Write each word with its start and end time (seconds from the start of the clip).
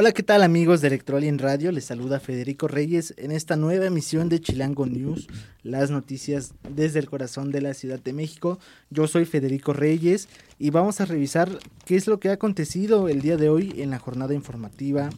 Hola, 0.00 0.12
¿qué 0.12 0.22
tal 0.22 0.44
amigos 0.44 0.80
de 0.80 0.86
Electroalien 0.86 1.40
Radio? 1.40 1.72
Les 1.72 1.86
saluda 1.86 2.20
Federico 2.20 2.68
Reyes 2.68 3.14
en 3.16 3.32
esta 3.32 3.56
nueva 3.56 3.86
emisión 3.86 4.28
de 4.28 4.40
Chilango 4.40 4.86
News, 4.86 5.26
las 5.64 5.90
noticias 5.90 6.54
desde 6.70 7.00
el 7.00 7.10
corazón 7.10 7.50
de 7.50 7.62
la 7.62 7.74
Ciudad 7.74 7.98
de 7.98 8.12
México. 8.12 8.60
Yo 8.90 9.08
soy 9.08 9.24
Federico 9.24 9.72
Reyes 9.72 10.28
y 10.56 10.70
vamos 10.70 11.00
a 11.00 11.04
revisar 11.04 11.50
qué 11.84 11.96
es 11.96 12.06
lo 12.06 12.20
que 12.20 12.28
ha 12.28 12.34
acontecido 12.34 13.08
el 13.08 13.22
día 13.22 13.36
de 13.36 13.48
hoy 13.48 13.74
en 13.78 13.90
la 13.90 13.98
jornada 13.98 14.34
informativa 14.34 15.10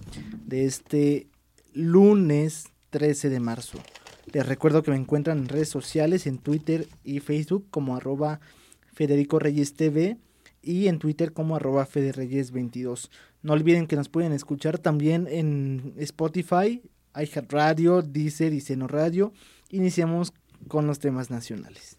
de 0.46 0.64
este 0.64 1.26
lunes 1.74 2.64
13 2.88 3.28
de 3.28 3.38
marzo. 3.38 3.78
Les 4.32 4.46
recuerdo 4.46 4.82
que 4.82 4.92
me 4.92 4.96
encuentran 4.96 5.40
en 5.40 5.48
redes 5.48 5.68
sociales, 5.68 6.26
en 6.26 6.38
Twitter 6.38 6.88
y 7.04 7.20
Facebook 7.20 7.66
como 7.70 7.96
arroba 7.96 8.40
Federico 8.94 9.38
Reyes 9.38 9.74
TV 9.74 10.16
y 10.62 10.88
en 10.88 10.98
Twitter 10.98 11.32
como 11.32 11.56
arroba 11.56 11.86
federreyes22. 11.86 13.10
No 13.42 13.54
olviden 13.54 13.86
que 13.86 13.96
nos 13.96 14.08
pueden 14.08 14.32
escuchar 14.32 14.78
también 14.78 15.26
en 15.28 15.94
Spotify, 15.98 16.82
iHeartRadio, 17.14 18.02
Deezer 18.02 18.52
y 18.52 18.60
Seno 18.60 18.86
Radio. 18.86 19.32
Iniciamos 19.70 20.32
con 20.68 20.86
los 20.86 20.98
temas 20.98 21.30
nacionales. 21.30 21.98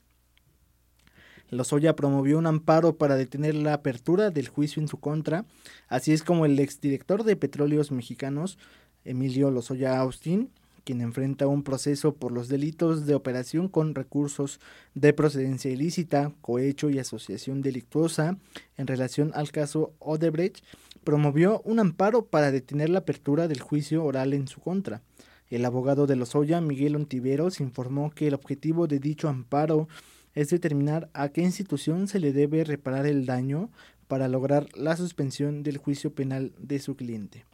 Lozoya 1.49 1.95
promovió 1.95 2.37
un 2.37 2.47
amparo 2.47 2.95
para 2.95 3.17
detener 3.17 3.55
la 3.55 3.73
apertura 3.73 4.29
del 4.29 4.47
juicio 4.47 4.81
en 4.81 4.87
su 4.87 4.99
contra, 5.01 5.45
así 5.89 6.13
es 6.13 6.23
como 6.23 6.45
el 6.45 6.57
exdirector 6.59 7.25
de 7.25 7.35
Petróleos 7.35 7.91
Mexicanos, 7.91 8.57
Emilio 9.03 9.51
Lozoya 9.51 9.99
Austin, 9.99 10.49
quien 10.85 11.01
enfrenta 11.01 11.47
un 11.47 11.63
proceso 11.63 12.15
por 12.15 12.31
los 12.31 12.47
delitos 12.47 13.05
de 13.05 13.15
operación 13.15 13.67
con 13.67 13.95
recursos 13.95 14.59
de 14.95 15.13
procedencia 15.13 15.69
ilícita, 15.69 16.31
cohecho 16.41 16.89
y 16.89 16.99
asociación 16.99 17.61
delictuosa 17.61 18.37
en 18.77 18.87
relación 18.87 19.31
al 19.35 19.51
caso 19.51 19.93
Odebrecht, 19.99 20.63
promovió 21.03 21.61
un 21.65 21.79
amparo 21.79 22.25
para 22.25 22.51
detener 22.51 22.89
la 22.89 22.99
apertura 22.99 23.47
del 23.47 23.61
juicio 23.61 24.03
oral 24.03 24.33
en 24.33 24.47
su 24.47 24.59
contra. 24.61 25.01
El 25.49 25.65
abogado 25.65 26.07
de 26.07 26.15
Lozoya, 26.15 26.61
Miguel 26.61 26.95
Ontiveros, 26.95 27.59
informó 27.59 28.11
que 28.11 28.27
el 28.27 28.33
objetivo 28.33 28.87
de 28.87 28.99
dicho 28.99 29.27
amparo 29.27 29.87
es 30.33 30.49
determinar 30.49 31.09
a 31.13 31.29
qué 31.29 31.41
institución 31.41 32.07
se 32.07 32.19
le 32.19 32.31
debe 32.31 32.63
reparar 32.63 33.05
el 33.05 33.25
daño 33.25 33.69
para 34.07 34.27
lograr 34.27 34.67
la 34.75 34.95
suspensión 34.95 35.63
del 35.63 35.77
juicio 35.77 36.13
penal 36.13 36.53
de 36.57 36.79
su 36.79 36.95
cliente. 36.95 37.45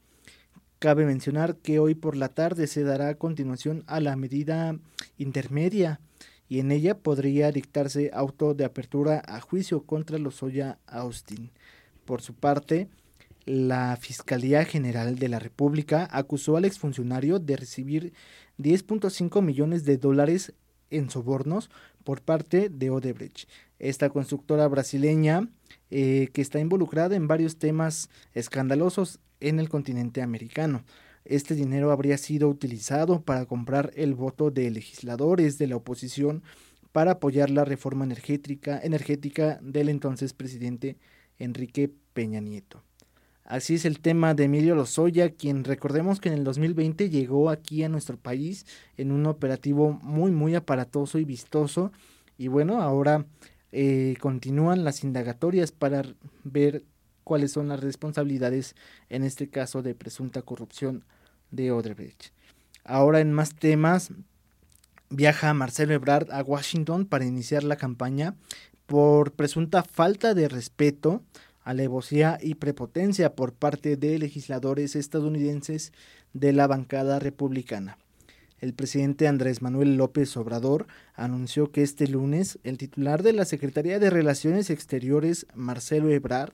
Cabe 0.80 1.06
mencionar 1.06 1.56
que 1.56 1.80
hoy 1.80 1.96
por 1.96 2.16
la 2.16 2.30
tarde 2.30 2.68
se 2.68 2.84
dará 2.84 3.16
continuación 3.16 3.84
a 3.88 4.00
la 4.00 4.16
medida 4.16 4.78
intermedia 5.18 6.00
y 6.48 6.60
en 6.60 6.72
ella 6.72 7.00
podría 7.00 7.52
dictarse 7.52 8.12
auto 8.14 8.54
de 8.54 8.66
apertura 8.66 9.24
a 9.26 9.42
juicio 9.42 9.84
contra 9.84 10.20
Lozoya 10.20 10.78
Austin. 10.86 11.50
Por 12.06 12.22
su 12.22 12.36
parte, 12.36 12.90
la 13.48 13.96
Fiscalía 13.96 14.66
General 14.66 15.18
de 15.18 15.30
la 15.30 15.40
República 15.40 16.08
acusó 16.12 16.58
al 16.58 16.66
exfuncionario 16.66 17.40
de 17.40 17.56
recibir 17.56 18.14
10.5 18.60 19.42
millones 19.42 19.86
de 19.86 19.98
dólares 19.98 20.54
en 20.90 21.10
sobornos 21.10 21.70
por 22.04 22.22
parte 22.22 22.68
de 22.68 22.90
Odebrecht. 22.90 23.50
Esta 23.80 24.10
constructora 24.10 24.68
brasileña 24.68 25.48
eh, 25.90 26.28
que 26.34 26.42
está 26.42 26.60
involucrada 26.60 27.16
en 27.16 27.30
varios 27.30 27.58
temas 27.58 28.10
escandalosos 28.34 29.20
en 29.40 29.60
el 29.60 29.70
continente 29.70 30.22
americano. 30.22 30.84
Este 31.24 31.56
dinero 31.56 31.92
habría 31.92 32.18
sido 32.18 32.50
utilizado 32.50 33.22
para 33.22 33.46
comprar 33.46 33.92
el 33.96 34.14
voto 34.14 34.52
de 34.52 34.70
legisladores 34.72 35.58
de 35.58 35.68
la 35.68 35.78
oposición 35.78 36.44
para 36.92 37.12
apoyar 37.12 37.50
la 37.50 37.64
reforma 37.64 38.04
energética, 38.04 38.78
energética 38.84 39.58
del 39.62 39.88
entonces 39.88 40.34
presidente 40.34 40.98
Enrique 41.40 41.90
Peña 42.14 42.42
Nieto. 42.42 42.84
Así 43.48 43.76
es 43.76 43.86
el 43.86 44.02
tema 44.02 44.34
de 44.34 44.44
Emilio 44.44 44.76
Lozoya, 44.76 45.30
quien 45.30 45.64
recordemos 45.64 46.20
que 46.20 46.28
en 46.28 46.36
el 46.36 46.44
2020 46.44 47.10
llegó 47.10 47.50
aquí 47.50 47.82
a 47.82 47.88
nuestro 47.88 48.18
país 48.18 48.66
en 48.98 49.10
un 49.10 49.26
operativo 49.26 49.94
muy, 50.04 50.32
muy 50.32 50.54
aparatoso 50.54 51.18
y 51.18 51.24
vistoso. 51.24 51.94
Y 52.38 52.50
bueno, 52.50 52.82
ahora 52.82 53.26
eh, 53.72 54.16
continúan 54.20 54.84
las 54.84 55.06
indagatorias 55.06 55.72
para 55.72 56.04
ver 56.44 56.84
cuáles 57.24 57.54
son 57.54 57.70
las 57.70 57.80
responsabilidades 57.80 58.76
en 59.08 59.24
este 59.24 59.48
caso 59.48 59.82
de 59.82 59.96
presunta 59.96 60.42
corrupción 60.42 61.06
de 61.50 61.72
Odebrecht. 61.72 62.34
Ahora 62.84 63.22
en 63.22 63.32
más 63.32 63.56
temas, 63.56 64.12
viaja 65.10 65.54
Marcelo 65.54 65.94
Ebrard 65.94 66.30
a 66.34 66.44
Washington 66.44 67.06
para 67.06 67.24
iniciar 67.24 67.64
la 67.64 67.78
campaña 67.78 68.36
por 68.88 69.32
presunta 69.32 69.84
falta 69.84 70.34
de 70.34 70.50
respeto, 70.50 71.22
alevosía 71.68 72.38
y 72.42 72.56
prepotencia 72.56 73.36
por 73.36 73.52
parte 73.52 73.98
de 73.98 74.18
legisladores 74.20 74.96
estadounidenses 74.96 75.92
de 76.32 76.54
la 76.54 76.66
bancada 76.66 77.20
republicana. 77.20 77.98
El 78.62 78.74
presidente 78.74 79.28
Andrés 79.28 79.62
Manuel 79.62 79.98
López 79.98 80.38
Obrador 80.38 80.88
anunció 81.14 81.74
que 81.74 81.84
este 81.84 82.08
lunes 82.08 82.58
el 82.64 82.78
titular 82.78 83.22
de 83.22 83.34
la 83.34 83.44
Secretaría 83.44 84.00
de 84.00 84.10
Relaciones 84.10 84.70
Exteriores, 84.70 85.46
Marcelo 85.56 86.10
Ebrard, 86.10 86.54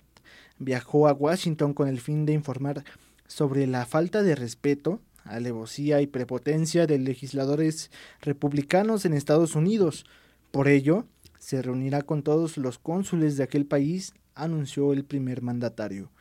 viajó 0.58 1.08
a 1.08 1.14
Washington 1.14 1.76
con 1.76 1.88
el 1.88 2.00
fin 2.00 2.26
de 2.26 2.34
informar 2.34 2.84
sobre 3.28 3.68
la 3.68 3.86
falta 3.86 4.24
de 4.24 4.34
respeto, 4.34 5.00
alevosía 5.26 6.02
y 6.02 6.08
prepotencia 6.08 6.88
de 6.88 6.98
legisladores 6.98 7.92
republicanos 8.20 9.06
en 9.06 9.14
Estados 9.14 9.54
Unidos. 9.54 10.08
Por 10.50 10.68
ello, 10.68 11.06
se 11.38 11.62
reunirá 11.62 12.02
con 12.02 12.24
todos 12.24 12.58
los 12.58 12.80
cónsules 12.80 13.38
de 13.38 13.44
aquel 13.44 13.68
país, 13.68 14.16
anunció 14.36 14.94
el 14.94 15.06
primer 15.06 15.42
mandatario. 15.42 16.12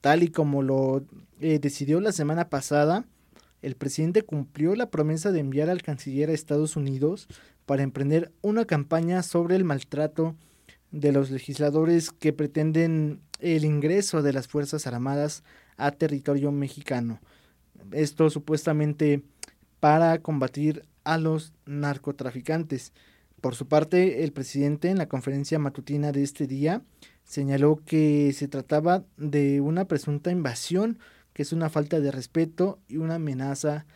Tal 0.00 0.22
y 0.22 0.28
como 0.28 0.62
lo 0.62 1.04
eh, 1.40 1.58
decidió 1.58 2.00
la 2.00 2.12
semana 2.12 2.50
pasada, 2.50 3.04
el 3.62 3.76
presidente 3.76 4.22
cumplió 4.22 4.74
la 4.76 4.90
promesa 4.90 5.32
de 5.32 5.40
enviar 5.40 5.70
al 5.70 5.82
canciller 5.82 6.28
a 6.28 6.34
Estados 6.34 6.76
Unidos 6.76 7.28
para 7.64 7.82
emprender 7.82 8.30
una 8.42 8.66
campaña 8.66 9.22
sobre 9.22 9.56
el 9.56 9.64
maltrato 9.64 10.36
de 10.90 11.12
los 11.12 11.30
legisladores 11.30 12.10
que 12.10 12.32
pretenden 12.32 13.20
el 13.40 13.64
ingreso 13.64 14.22
de 14.22 14.32
las 14.32 14.46
Fuerzas 14.46 14.86
Armadas 14.86 15.42
a 15.76 15.90
territorio 15.90 16.52
mexicano. 16.52 17.20
Esto 17.90 18.30
supuestamente 18.30 19.22
para 19.80 20.18
combatir 20.18 20.84
a 21.02 21.18
los 21.18 21.52
narcotraficantes. 21.66 22.92
Por 23.40 23.54
su 23.54 23.66
parte, 23.66 24.24
el 24.24 24.32
presidente 24.32 24.88
en 24.88 24.98
la 24.98 25.08
conferencia 25.08 25.58
matutina 25.58 26.12
de 26.12 26.22
este 26.22 26.46
día 26.46 26.82
señaló 27.24 27.80
que 27.84 28.32
se 28.32 28.48
trataba 28.48 29.04
de 29.16 29.60
una 29.60 29.86
presunta 29.86 30.30
invasión 30.30 30.98
que 31.32 31.42
es 31.42 31.52
una 31.52 31.68
falta 31.68 32.00
de 32.00 32.12
respeto 32.12 32.78
y 32.88 32.98
una 32.98 33.16
amenaza 33.16 33.86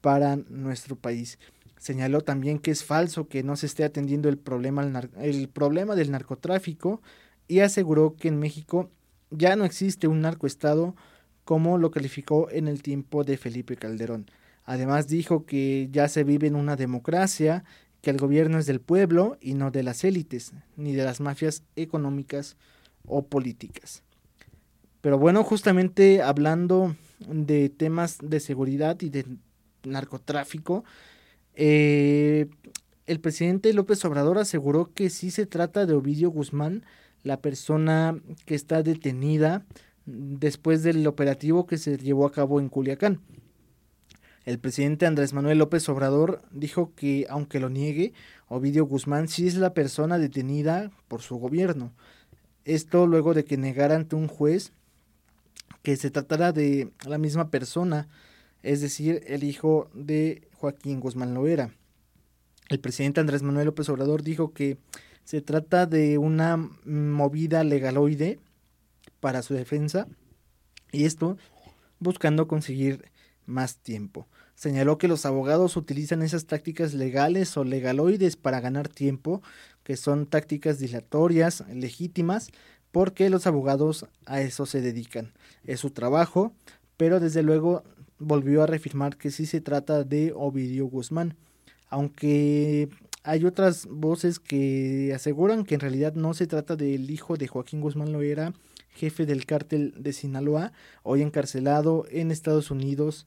para 0.00 0.36
nuestro 0.36 0.94
país. 0.94 1.38
Señaló 1.78 2.20
también 2.20 2.58
que 2.58 2.70
es 2.70 2.84
falso 2.84 3.26
que 3.26 3.42
no 3.42 3.56
se 3.56 3.66
esté 3.66 3.82
atendiendo 3.82 4.28
el 4.28 4.38
problema, 4.38 4.88
el 5.18 5.48
problema 5.48 5.96
del 5.96 6.10
narcotráfico 6.10 7.00
y 7.48 7.60
aseguró 7.60 8.14
que 8.14 8.28
en 8.28 8.38
México 8.38 8.90
ya 9.30 9.56
no 9.56 9.64
existe 9.64 10.06
un 10.06 10.20
narcoestado 10.20 10.94
como 11.44 11.78
lo 11.78 11.90
calificó 11.90 12.48
en 12.50 12.68
el 12.68 12.82
tiempo 12.82 13.24
de 13.24 13.36
Felipe 13.36 13.76
Calderón. 13.76 14.26
Además 14.64 15.08
dijo 15.08 15.44
que 15.44 15.88
ya 15.90 16.08
se 16.08 16.22
vive 16.22 16.46
en 16.46 16.54
una 16.54 16.76
democracia, 16.76 17.64
que 18.02 18.10
el 18.10 18.18
gobierno 18.18 18.58
es 18.58 18.66
del 18.66 18.80
pueblo 18.80 19.38
y 19.40 19.54
no 19.54 19.70
de 19.70 19.82
las 19.82 20.04
élites, 20.04 20.52
ni 20.76 20.92
de 20.92 21.04
las 21.04 21.20
mafias 21.20 21.62
económicas 21.76 22.56
o 23.06 23.22
políticas. 23.22 24.02
Pero 25.00 25.18
bueno, 25.18 25.42
justamente 25.44 26.20
hablando 26.20 26.94
de 27.28 27.68
temas 27.68 28.18
de 28.20 28.40
seguridad 28.40 29.00
y 29.00 29.10
de 29.10 29.24
narcotráfico, 29.84 30.84
eh, 31.54 32.48
el 33.06 33.20
presidente 33.20 33.72
López 33.72 34.04
Obrador 34.04 34.38
aseguró 34.38 34.92
que 34.92 35.10
sí 35.10 35.30
se 35.30 35.46
trata 35.46 35.86
de 35.86 35.94
Ovidio 35.94 36.30
Guzmán, 36.30 36.84
la 37.22 37.40
persona 37.40 38.20
que 38.46 38.54
está 38.54 38.82
detenida 38.82 39.64
después 40.06 40.82
del 40.82 41.06
operativo 41.06 41.66
que 41.66 41.78
se 41.78 41.98
llevó 41.98 42.26
a 42.26 42.32
cabo 42.32 42.60
en 42.60 42.68
Culiacán. 42.68 43.20
El 44.44 44.58
presidente 44.58 45.06
Andrés 45.06 45.32
Manuel 45.32 45.58
López 45.58 45.88
Obrador 45.88 46.42
dijo 46.50 46.92
que, 46.96 47.26
aunque 47.30 47.60
lo 47.60 47.70
niegue, 47.70 48.12
Ovidio 48.48 48.84
Guzmán 48.86 49.28
sí 49.28 49.46
es 49.46 49.54
la 49.54 49.72
persona 49.72 50.18
detenida 50.18 50.90
por 51.06 51.22
su 51.22 51.36
gobierno. 51.36 51.92
Esto 52.64 53.06
luego 53.06 53.34
de 53.34 53.44
que 53.44 53.56
negara 53.56 53.94
ante 53.94 54.16
un 54.16 54.26
juez 54.26 54.72
que 55.82 55.96
se 55.96 56.10
tratara 56.10 56.52
de 56.52 56.92
la 57.06 57.18
misma 57.18 57.50
persona, 57.50 58.08
es 58.62 58.80
decir, 58.80 59.22
el 59.26 59.44
hijo 59.44 59.88
de 59.94 60.48
Joaquín 60.54 60.98
Guzmán 60.98 61.34
Loera. 61.34 61.70
El 62.68 62.80
presidente 62.80 63.20
Andrés 63.20 63.42
Manuel 63.42 63.66
López 63.66 63.88
Obrador 63.88 64.22
dijo 64.22 64.52
que 64.52 64.76
se 65.24 65.40
trata 65.40 65.86
de 65.86 66.18
una 66.18 66.56
movida 66.84 67.62
legaloide 67.62 68.40
para 69.20 69.42
su 69.42 69.54
defensa 69.54 70.08
y 70.90 71.04
esto 71.04 71.36
buscando 72.00 72.48
conseguir 72.48 73.04
más 73.46 73.76
tiempo. 73.76 74.26
Señaló 74.54 74.98
que 74.98 75.08
los 75.08 75.26
abogados 75.26 75.76
utilizan 75.76 76.22
esas 76.22 76.46
tácticas 76.46 76.94
legales 76.94 77.56
o 77.56 77.64
legaloides 77.64 78.36
para 78.36 78.60
ganar 78.60 78.88
tiempo, 78.88 79.42
que 79.82 79.96
son 79.96 80.26
tácticas 80.26 80.78
dilatorias, 80.78 81.64
legítimas, 81.72 82.50
porque 82.92 83.30
los 83.30 83.46
abogados 83.46 84.06
a 84.26 84.40
eso 84.40 84.66
se 84.66 84.80
dedican. 84.80 85.32
Es 85.64 85.80
su 85.80 85.90
trabajo, 85.90 86.52
pero 86.96 87.18
desde 87.18 87.42
luego 87.42 87.82
volvió 88.18 88.62
a 88.62 88.66
reafirmar 88.66 89.16
que 89.16 89.30
sí 89.30 89.46
se 89.46 89.60
trata 89.60 90.04
de 90.04 90.32
Ovidio 90.36 90.86
Guzmán, 90.86 91.34
aunque 91.88 92.88
hay 93.24 93.44
otras 93.44 93.86
voces 93.86 94.38
que 94.38 95.12
aseguran 95.14 95.64
que 95.64 95.74
en 95.74 95.80
realidad 95.80 96.14
no 96.14 96.34
se 96.34 96.46
trata 96.46 96.76
del 96.76 97.10
hijo 97.10 97.36
de 97.36 97.48
Joaquín 97.48 97.80
Guzmán 97.80 98.12
Loera, 98.12 98.52
jefe 98.90 99.26
del 99.26 99.46
cártel 99.46 99.94
de 99.96 100.12
Sinaloa, 100.12 100.72
hoy 101.02 101.22
encarcelado 101.22 102.04
en 102.10 102.30
Estados 102.30 102.70
Unidos 102.70 103.26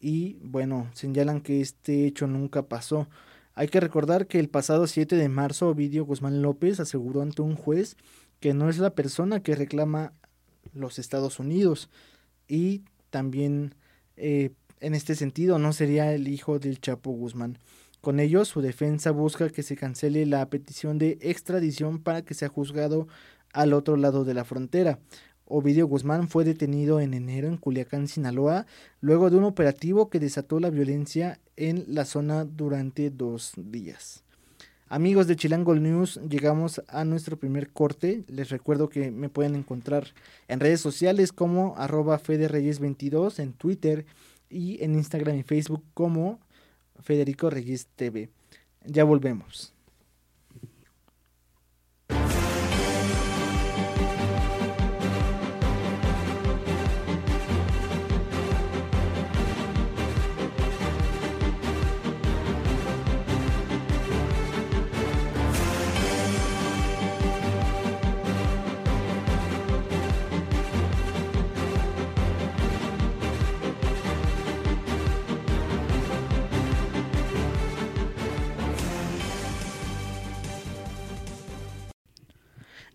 y 0.00 0.38
bueno, 0.42 0.90
señalan 0.94 1.40
que 1.40 1.60
este 1.60 2.06
hecho 2.06 2.26
nunca 2.26 2.62
pasó. 2.68 3.08
Hay 3.54 3.68
que 3.68 3.80
recordar 3.80 4.26
que 4.26 4.38
el 4.38 4.48
pasado 4.48 4.86
7 4.86 5.16
de 5.16 5.28
marzo 5.28 5.68
Ovidio 5.68 6.04
Guzmán 6.04 6.42
López 6.42 6.78
aseguró 6.80 7.22
ante 7.22 7.42
un 7.42 7.56
juez 7.56 7.96
que 8.40 8.52
no 8.52 8.68
es 8.68 8.78
la 8.78 8.90
persona 8.94 9.42
que 9.42 9.56
reclama 9.56 10.12
los 10.74 10.98
Estados 10.98 11.38
Unidos 11.38 11.88
y 12.48 12.82
también 13.10 13.74
eh, 14.16 14.50
en 14.80 14.94
este 14.94 15.14
sentido 15.14 15.58
no 15.58 15.72
sería 15.72 16.12
el 16.12 16.28
hijo 16.28 16.58
del 16.58 16.80
Chapo 16.80 17.10
Guzmán. 17.12 17.58
Con 18.00 18.20
ello, 18.20 18.44
su 18.44 18.60
defensa 18.60 19.10
busca 19.10 19.48
que 19.48 19.62
se 19.62 19.76
cancele 19.76 20.26
la 20.26 20.48
petición 20.48 20.98
de 20.98 21.18
extradición 21.22 22.02
para 22.02 22.22
que 22.22 22.34
sea 22.34 22.48
juzgado 22.48 23.08
al 23.52 23.72
otro 23.72 23.96
lado 23.96 24.24
de 24.24 24.34
la 24.34 24.44
frontera. 24.44 24.98
Ovidio 25.46 25.86
Guzmán 25.86 26.28
fue 26.28 26.44
detenido 26.44 27.00
en 27.00 27.14
enero 27.14 27.48
en 27.48 27.56
Culiacán, 27.56 28.08
Sinaloa, 28.08 28.66
luego 29.00 29.30
de 29.30 29.36
un 29.36 29.44
operativo 29.44 30.10
que 30.10 30.18
desató 30.18 30.58
la 30.58 30.70
violencia 30.70 31.38
en 31.56 31.84
la 31.86 32.04
zona 32.04 32.44
durante 32.44 33.10
dos 33.10 33.52
días. 33.56 34.24
Amigos 34.88 35.26
de 35.26 35.36
Chilango 35.36 35.74
News, 35.74 36.20
llegamos 36.28 36.82
a 36.88 37.04
nuestro 37.04 37.36
primer 37.36 37.70
corte. 37.70 38.24
Les 38.28 38.50
recuerdo 38.50 38.88
que 38.88 39.10
me 39.10 39.28
pueden 39.28 39.54
encontrar 39.54 40.08
en 40.48 40.60
redes 40.60 40.80
sociales 40.80 41.32
como 41.32 41.76
arroba 41.76 42.20
federeyes22 42.20 43.40
en 43.40 43.52
Twitter 43.52 44.06
y 44.48 44.82
en 44.82 44.94
Instagram 44.94 45.38
y 45.38 45.42
Facebook 45.42 45.82
como 45.94 46.40
Federico 47.00 47.50
Reyes 47.50 47.88
TV. 47.96 48.30
Ya 48.84 49.04
volvemos. 49.04 49.75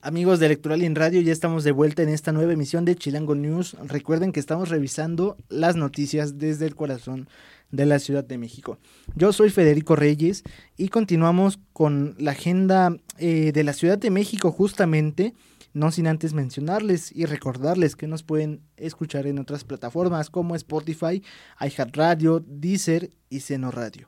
Amigos 0.03 0.39
de 0.39 0.48
Electoral 0.48 0.81
en 0.81 0.95
Radio, 0.95 1.21
ya 1.21 1.31
estamos 1.31 1.63
de 1.63 1.71
vuelta 1.71 2.01
en 2.01 2.09
esta 2.09 2.31
nueva 2.31 2.53
emisión 2.53 2.86
de 2.86 2.95
Chilango 2.95 3.36
News. 3.36 3.77
Recuerden 3.86 4.31
que 4.31 4.39
estamos 4.39 4.69
revisando 4.69 5.38
las 5.48 5.75
noticias 5.75 6.39
desde 6.39 6.65
el 6.65 6.75
corazón 6.75 7.30
de 7.69 7.86
la 7.86 8.00
Ciudad 8.00 8.24
de 8.24 8.39
México. 8.39 8.80
Yo 9.13 9.31
soy 9.31 9.51
Federico 9.51 9.95
Reyes 9.95 10.42
y 10.75 10.89
continuamos 10.89 11.59
con 11.71 12.15
la 12.18 12.31
agenda 12.31 12.98
eh, 13.19 13.51
de 13.53 13.63
la 13.63 13.74
Ciudad 13.74 14.00
de 14.00 14.09
México 14.09 14.51
justamente, 14.51 15.36
no 15.74 15.92
sin 15.92 16.07
antes 16.07 16.33
mencionarles 16.33 17.15
y 17.15 17.25
recordarles 17.25 17.95
que 17.95 18.07
nos 18.07 18.24
pueden 18.24 18.62
escuchar 18.77 19.27
en 19.27 19.38
otras 19.38 19.65
plataformas 19.65 20.31
como 20.31 20.56
Spotify, 20.56 21.21
iHeartRadio, 21.59 22.44
Deezer 22.44 23.12
y 23.30 23.42
Seno 23.42 23.69
Radio. 23.69 24.07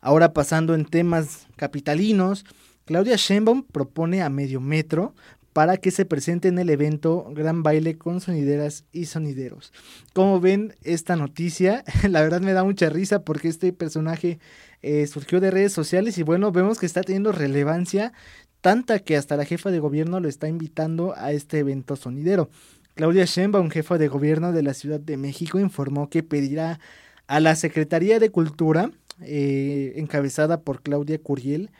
Ahora 0.00 0.32
pasando 0.32 0.76
en 0.76 0.84
temas 0.84 1.48
capitalinos, 1.56 2.44
Claudia 2.84 3.16
Sheinbaum 3.16 3.62
propone 3.62 4.22
a 4.22 4.28
medio 4.28 4.60
metro 4.60 5.14
para 5.54 5.76
que 5.76 5.92
se 5.92 6.04
presente 6.04 6.48
en 6.48 6.58
el 6.58 6.68
evento 6.68 7.30
Gran 7.30 7.62
Baile 7.62 7.96
con 7.96 8.20
sonideras 8.20 8.84
y 8.92 9.06
sonideros. 9.06 9.72
Como 10.12 10.40
ven 10.40 10.74
esta 10.82 11.14
noticia, 11.16 11.84
la 12.08 12.20
verdad 12.20 12.40
me 12.40 12.52
da 12.52 12.64
mucha 12.64 12.90
risa 12.90 13.22
porque 13.22 13.48
este 13.48 13.72
personaje 13.72 14.38
eh, 14.82 15.06
surgió 15.06 15.40
de 15.40 15.52
redes 15.52 15.72
sociales 15.72 16.18
y 16.18 16.24
bueno, 16.24 16.50
vemos 16.52 16.78
que 16.78 16.86
está 16.86 17.02
teniendo 17.02 17.32
relevancia 17.32 18.12
tanta 18.60 18.98
que 18.98 19.16
hasta 19.16 19.36
la 19.36 19.44
jefa 19.44 19.70
de 19.70 19.78
gobierno 19.78 20.20
lo 20.20 20.28
está 20.28 20.48
invitando 20.48 21.14
a 21.16 21.32
este 21.32 21.60
evento 21.60 21.96
sonidero. 21.96 22.50
Claudia 22.94 23.24
Sheinbaum, 23.24 23.70
jefa 23.70 23.96
de 23.96 24.08
gobierno 24.08 24.52
de 24.52 24.62
la 24.62 24.74
Ciudad 24.74 25.00
de 25.00 25.16
México, 25.16 25.58
informó 25.58 26.10
que 26.10 26.22
pedirá 26.22 26.80
a 27.26 27.40
la 27.40 27.56
Secretaría 27.56 28.18
de 28.18 28.30
Cultura, 28.30 28.90
eh, 29.20 29.92
encabezada 29.96 30.62
por 30.62 30.82
Claudia 30.82 31.18
Curiel, 31.18 31.70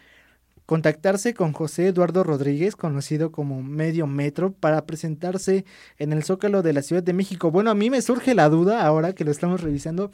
contactarse 0.66 1.34
con 1.34 1.52
José 1.52 1.88
Eduardo 1.88 2.25
Rodríguez, 2.25 2.76
conocido 2.76 3.32
como 3.32 3.62
Medio 3.62 4.06
Metro, 4.06 4.52
para 4.52 4.87
presentarse 4.87 5.64
en 5.99 6.12
el 6.12 6.25
Zócalo 6.25 6.62
de 6.62 6.72
la 6.72 6.82
Ciudad 6.82 7.02
de 7.02 7.12
México. 7.12 7.50
Bueno, 7.50 7.70
a 7.70 7.75
mí 7.75 7.90
me 7.90 8.02
surge 8.02 8.34
la 8.34 8.49
duda 8.49 8.87
ahora 8.87 9.12
que 9.12 9.25
lo 9.25 9.31
estamos 9.31 9.61
revisando. 9.61 10.11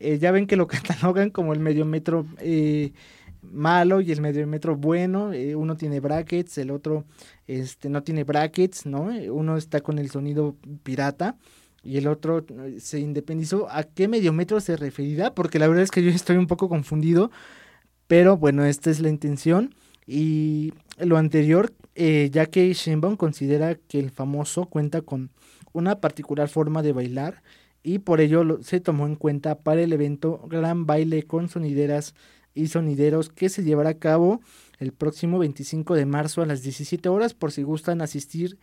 Eh, 0.00 0.18
ya 0.18 0.32
ven 0.32 0.46
que 0.46 0.56
lo 0.56 0.66
catalogan 0.68 1.30
como 1.30 1.52
el 1.52 1.60
Medio 1.60 1.84
Metro 1.84 2.26
eh, 2.38 2.92
malo 3.42 4.00
y 4.00 4.10
el 4.10 4.20
Medio 4.20 4.46
Metro 4.46 4.76
bueno. 4.76 5.32
Eh, 5.32 5.54
uno 5.54 5.76
tiene 5.76 6.00
brackets, 6.00 6.58
el 6.58 6.72
otro 6.72 7.04
este, 7.46 7.88
no 7.88 8.02
tiene 8.02 8.24
brackets, 8.24 8.86
¿no? 8.86 9.10
Uno 9.32 9.56
está 9.56 9.80
con 9.80 9.98
el 9.98 10.10
sonido 10.10 10.56
pirata 10.82 11.36
y 11.84 11.96
el 11.98 12.08
otro 12.08 12.44
se 12.78 12.98
independizó. 12.98 13.68
¿A 13.70 13.84
qué 13.84 14.08
medio 14.08 14.32
metro 14.32 14.60
se 14.60 14.76
referirá? 14.76 15.34
Porque 15.34 15.58
la 15.58 15.66
verdad 15.68 15.82
es 15.82 15.90
que 15.90 16.02
yo 16.02 16.10
estoy 16.10 16.36
un 16.36 16.46
poco 16.46 16.68
confundido. 16.68 17.30
Pero 18.06 18.36
bueno, 18.36 18.64
esta 18.64 18.90
es 18.90 19.00
la 19.00 19.08
intención. 19.08 19.74
Y 20.06 20.72
lo 20.98 21.16
anterior, 21.16 21.72
eh, 21.94 22.28
ya 22.32 22.46
que 22.46 22.72
Shenbaum 22.72 23.16
considera 23.16 23.74
que 23.74 23.98
el 23.98 24.10
famoso 24.10 24.66
cuenta 24.66 25.02
con 25.02 25.30
una 25.72 26.00
particular 26.00 26.48
forma 26.48 26.82
de 26.82 26.92
bailar 26.92 27.42
y 27.82 27.98
por 27.98 28.20
ello 28.20 28.62
se 28.62 28.80
tomó 28.80 29.06
en 29.06 29.16
cuenta 29.16 29.58
para 29.58 29.82
el 29.82 29.92
evento 29.92 30.46
Gran 30.48 30.86
Baile 30.86 31.24
con 31.24 31.48
sonideras 31.48 32.14
y 32.54 32.68
sonideros 32.68 33.30
que 33.30 33.48
se 33.48 33.64
llevará 33.64 33.90
a 33.90 33.98
cabo 33.98 34.40
el 34.78 34.92
próximo 34.92 35.38
25 35.38 35.94
de 35.94 36.06
marzo 36.06 36.42
a 36.42 36.46
las 36.46 36.62
17 36.62 37.08
horas 37.08 37.34
por 37.34 37.52
si 37.52 37.62
gustan 37.62 38.02
asistir 38.02 38.58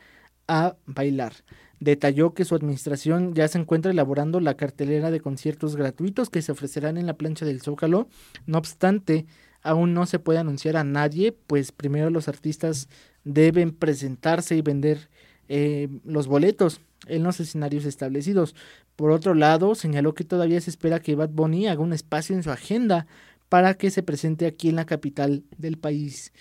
a 0.48 0.76
bailar. 0.86 1.34
Detalló 1.80 2.34
que 2.34 2.46
su 2.46 2.56
administración 2.56 3.34
ya 3.34 3.48
se 3.48 3.58
encuentra 3.58 3.92
elaborando 3.92 4.40
la 4.40 4.56
cartelera 4.56 5.12
de 5.12 5.22
conciertos 5.22 5.76
gratuitos 5.76 6.30
que 6.30 6.42
se 6.42 6.52
ofrecerán 6.52 6.98
en 6.98 7.06
la 7.06 7.14
plancha 7.14 7.46
del 7.46 7.62
Zócalo. 7.62 8.08
No 8.46 8.58
obstante, 8.58 9.28
aún 9.62 9.94
no 9.94 10.06
se 10.06 10.20
puede 10.20 10.40
anunciar 10.40 10.78
a 10.78 10.84
nadie, 10.84 11.32
pues 11.32 11.72
primero 11.72 12.10
los 12.10 12.28
artistas 12.28 12.90
deben 13.24 13.72
presentarse 13.72 14.56
y 14.56 14.62
vender 14.62 15.10
eh, 15.48 15.90
los 16.04 16.28
boletos 16.28 16.82
en 17.08 17.24
los 17.24 17.40
escenarios 17.40 17.86
establecidos. 17.86 18.56
Por 18.96 19.12
otro 19.12 19.34
lado, 19.34 19.76
señaló 19.76 20.14
que 20.14 20.24
todavía 20.24 20.60
se 20.62 20.70
espera 20.70 21.00
que 21.00 21.16
Bad 21.16 21.30
Bunny 21.30 21.68
haga 21.68 21.82
un 21.82 21.94
espacio 21.94 22.36
en 22.36 22.44
su 22.44 22.52
agenda 22.52 23.08
para 23.48 23.74
que 23.74 23.92
se 23.92 24.04
presente 24.04 24.46
aquí 24.46 24.70
en 24.70 24.76
la 24.76 24.86
capital 24.86 25.44
del 25.58 25.78
país. 25.78 26.34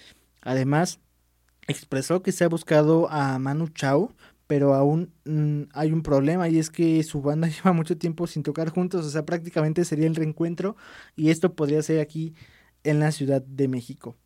Además, 0.42 1.00
expresó 1.66 2.22
que 2.22 2.32
se 2.32 2.44
ha 2.44 2.48
buscado 2.48 3.10
a 3.10 3.38
Manu 3.38 3.68
Chao, 3.68 4.12
pero 4.46 4.74
aún 4.74 5.12
mm, 5.24 5.64
hay 5.72 5.92
un 5.92 6.02
problema 6.02 6.48
y 6.48 6.58
es 6.58 6.70
que 6.70 7.02
su 7.02 7.22
banda 7.22 7.48
lleva 7.48 7.72
mucho 7.72 7.96
tiempo 7.96 8.26
sin 8.26 8.42
tocar 8.42 8.70
juntos, 8.70 9.06
o 9.06 9.10
sea, 9.10 9.24
prácticamente 9.24 9.84
sería 9.84 10.06
el 10.06 10.16
reencuentro 10.16 10.76
y 11.16 11.30
esto 11.30 11.54
podría 11.54 11.82
ser 11.82 12.00
aquí 12.00 12.34
en 12.88 13.00
la 13.00 13.12
Ciudad 13.12 13.42
de 13.42 13.68
México. 13.68 14.16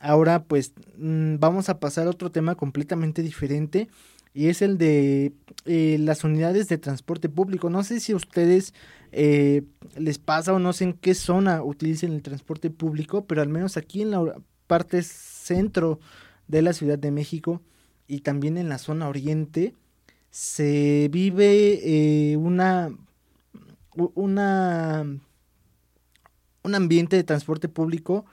Ahora 0.00 0.44
pues 0.44 0.72
mm, 0.96 1.36
vamos 1.38 1.68
a 1.68 1.80
pasar 1.80 2.06
a 2.06 2.10
otro 2.10 2.30
tema 2.30 2.54
completamente 2.54 3.22
diferente 3.22 3.88
y 4.32 4.48
es 4.48 4.62
el 4.62 4.78
de 4.78 5.32
eh, 5.64 5.96
las 6.00 6.24
unidades 6.24 6.68
de 6.68 6.78
transporte 6.78 7.28
público. 7.28 7.70
No 7.70 7.84
sé 7.84 8.00
si 8.00 8.12
a 8.12 8.16
ustedes 8.16 8.74
eh, 9.12 9.62
les 9.96 10.18
pasa 10.18 10.52
o 10.52 10.58
no 10.58 10.72
sé 10.72 10.84
en 10.84 10.92
qué 10.94 11.14
zona 11.14 11.62
utilicen 11.62 12.12
el 12.12 12.22
transporte 12.22 12.68
público, 12.70 13.26
pero 13.26 13.42
al 13.42 13.48
menos 13.48 13.76
aquí 13.76 14.02
en 14.02 14.10
la 14.10 14.34
parte 14.66 15.02
centro 15.02 16.00
de 16.48 16.62
la 16.62 16.72
Ciudad 16.72 16.98
de 16.98 17.12
México 17.12 17.62
y 18.08 18.20
también 18.20 18.58
en 18.58 18.68
la 18.68 18.78
zona 18.78 19.08
oriente 19.08 19.74
se 20.30 21.08
vive 21.12 22.32
eh, 22.32 22.36
una 22.36 22.90
una 24.14 25.06
un 26.64 26.74
ambiente 26.74 27.16
de 27.16 27.24
transporte 27.24 27.68
público 27.68 28.24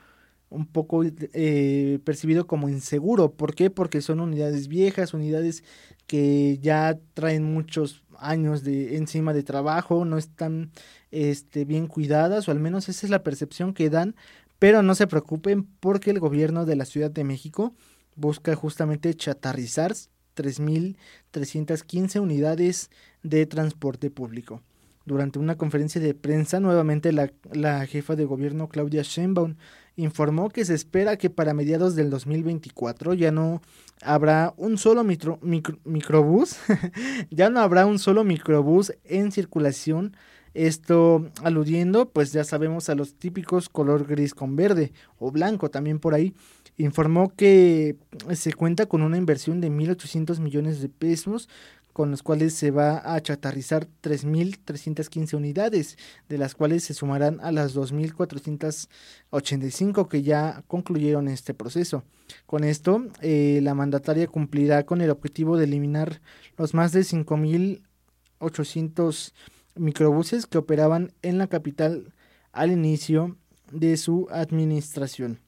un 0.48 0.66
poco 0.66 1.02
eh, 1.04 1.98
percibido 2.04 2.46
como 2.46 2.68
inseguro. 2.68 3.32
¿Por 3.32 3.54
qué? 3.54 3.70
Porque 3.70 4.02
son 4.02 4.20
unidades 4.20 4.68
viejas, 4.68 5.14
unidades 5.14 5.64
que 6.06 6.58
ya 6.60 6.98
traen 7.14 7.44
muchos 7.44 8.02
años 8.18 8.62
de 8.62 8.96
encima 8.96 9.32
de 9.32 9.42
trabajo, 9.42 10.04
no 10.04 10.18
están 10.18 10.70
este, 11.10 11.64
bien 11.64 11.86
cuidadas, 11.86 12.48
o 12.48 12.50
al 12.50 12.60
menos 12.60 12.88
esa 12.88 13.06
es 13.06 13.10
la 13.10 13.22
percepción 13.22 13.72
que 13.74 13.90
dan, 13.90 14.14
pero 14.58 14.82
no 14.82 14.94
se 14.94 15.06
preocupen 15.06 15.64
porque 15.80 16.10
el 16.10 16.20
gobierno 16.20 16.64
de 16.66 16.76
la 16.76 16.84
Ciudad 16.84 17.10
de 17.10 17.24
México 17.24 17.74
busca 18.14 18.54
justamente 18.54 19.14
chatarrizar 19.14 19.94
3.315 20.36 22.20
unidades 22.20 22.90
de 23.22 23.46
transporte 23.46 24.10
público. 24.10 24.62
Durante 25.04 25.38
una 25.38 25.56
conferencia 25.56 26.00
de 26.00 26.14
prensa, 26.14 26.60
nuevamente 26.60 27.12
la, 27.12 27.32
la 27.52 27.86
jefa 27.86 28.16
de 28.16 28.24
gobierno 28.24 28.68
Claudia 28.68 29.02
Sheinbaum 29.02 29.56
informó 29.96 30.48
que 30.48 30.64
se 30.64 30.74
espera 30.74 31.16
que 31.16 31.30
para 31.30 31.54
mediados 31.54 31.94
del 31.94 32.10
2024 32.10 33.14
ya 33.14 33.30
no 33.30 33.60
habrá 34.02 34.54
un 34.56 34.78
solo 34.78 35.04
microbús, 35.04 36.56
ya 37.30 37.50
no 37.50 37.60
habrá 37.60 37.86
un 37.86 37.98
solo 37.98 38.24
microbús 38.24 38.92
en 39.04 39.32
circulación. 39.32 40.16
Esto 40.54 41.30
aludiendo, 41.42 42.10
pues 42.10 42.32
ya 42.32 42.44
sabemos, 42.44 42.90
a 42.90 42.94
los 42.94 43.14
típicos 43.14 43.70
color 43.70 44.06
gris 44.06 44.34
con 44.34 44.54
verde 44.54 44.92
o 45.18 45.30
blanco 45.30 45.70
también 45.70 45.98
por 45.98 46.12
ahí. 46.12 46.34
Informó 46.76 47.34
que 47.34 47.96
se 48.34 48.52
cuenta 48.52 48.84
con 48.84 49.00
una 49.00 49.16
inversión 49.16 49.62
de 49.62 49.70
1.800 49.70 50.40
millones 50.40 50.82
de 50.82 50.90
pesos 50.90 51.48
con 51.92 52.10
los 52.10 52.22
cuales 52.22 52.54
se 52.54 52.70
va 52.70 53.14
a 53.14 53.20
chatarrizar 53.20 53.86
3.315 54.02 55.34
unidades, 55.34 55.98
de 56.28 56.38
las 56.38 56.54
cuales 56.54 56.84
se 56.84 56.94
sumarán 56.94 57.40
a 57.40 57.52
las 57.52 57.76
2.485 57.76 60.08
que 60.08 60.22
ya 60.22 60.64
concluyeron 60.66 61.28
este 61.28 61.52
proceso. 61.54 62.04
Con 62.46 62.64
esto, 62.64 63.06
eh, 63.20 63.60
la 63.62 63.74
mandataria 63.74 64.26
cumplirá 64.26 64.84
con 64.84 65.02
el 65.02 65.10
objetivo 65.10 65.56
de 65.56 65.64
eliminar 65.64 66.20
los 66.56 66.74
más 66.74 66.92
de 66.92 67.00
5.800 67.00 69.32
microbuses 69.74 70.46
que 70.46 70.58
operaban 70.58 71.12
en 71.22 71.38
la 71.38 71.46
capital 71.46 72.12
al 72.52 72.72
inicio 72.72 73.36
de 73.70 73.96
su 73.96 74.28
administración. 74.30 75.40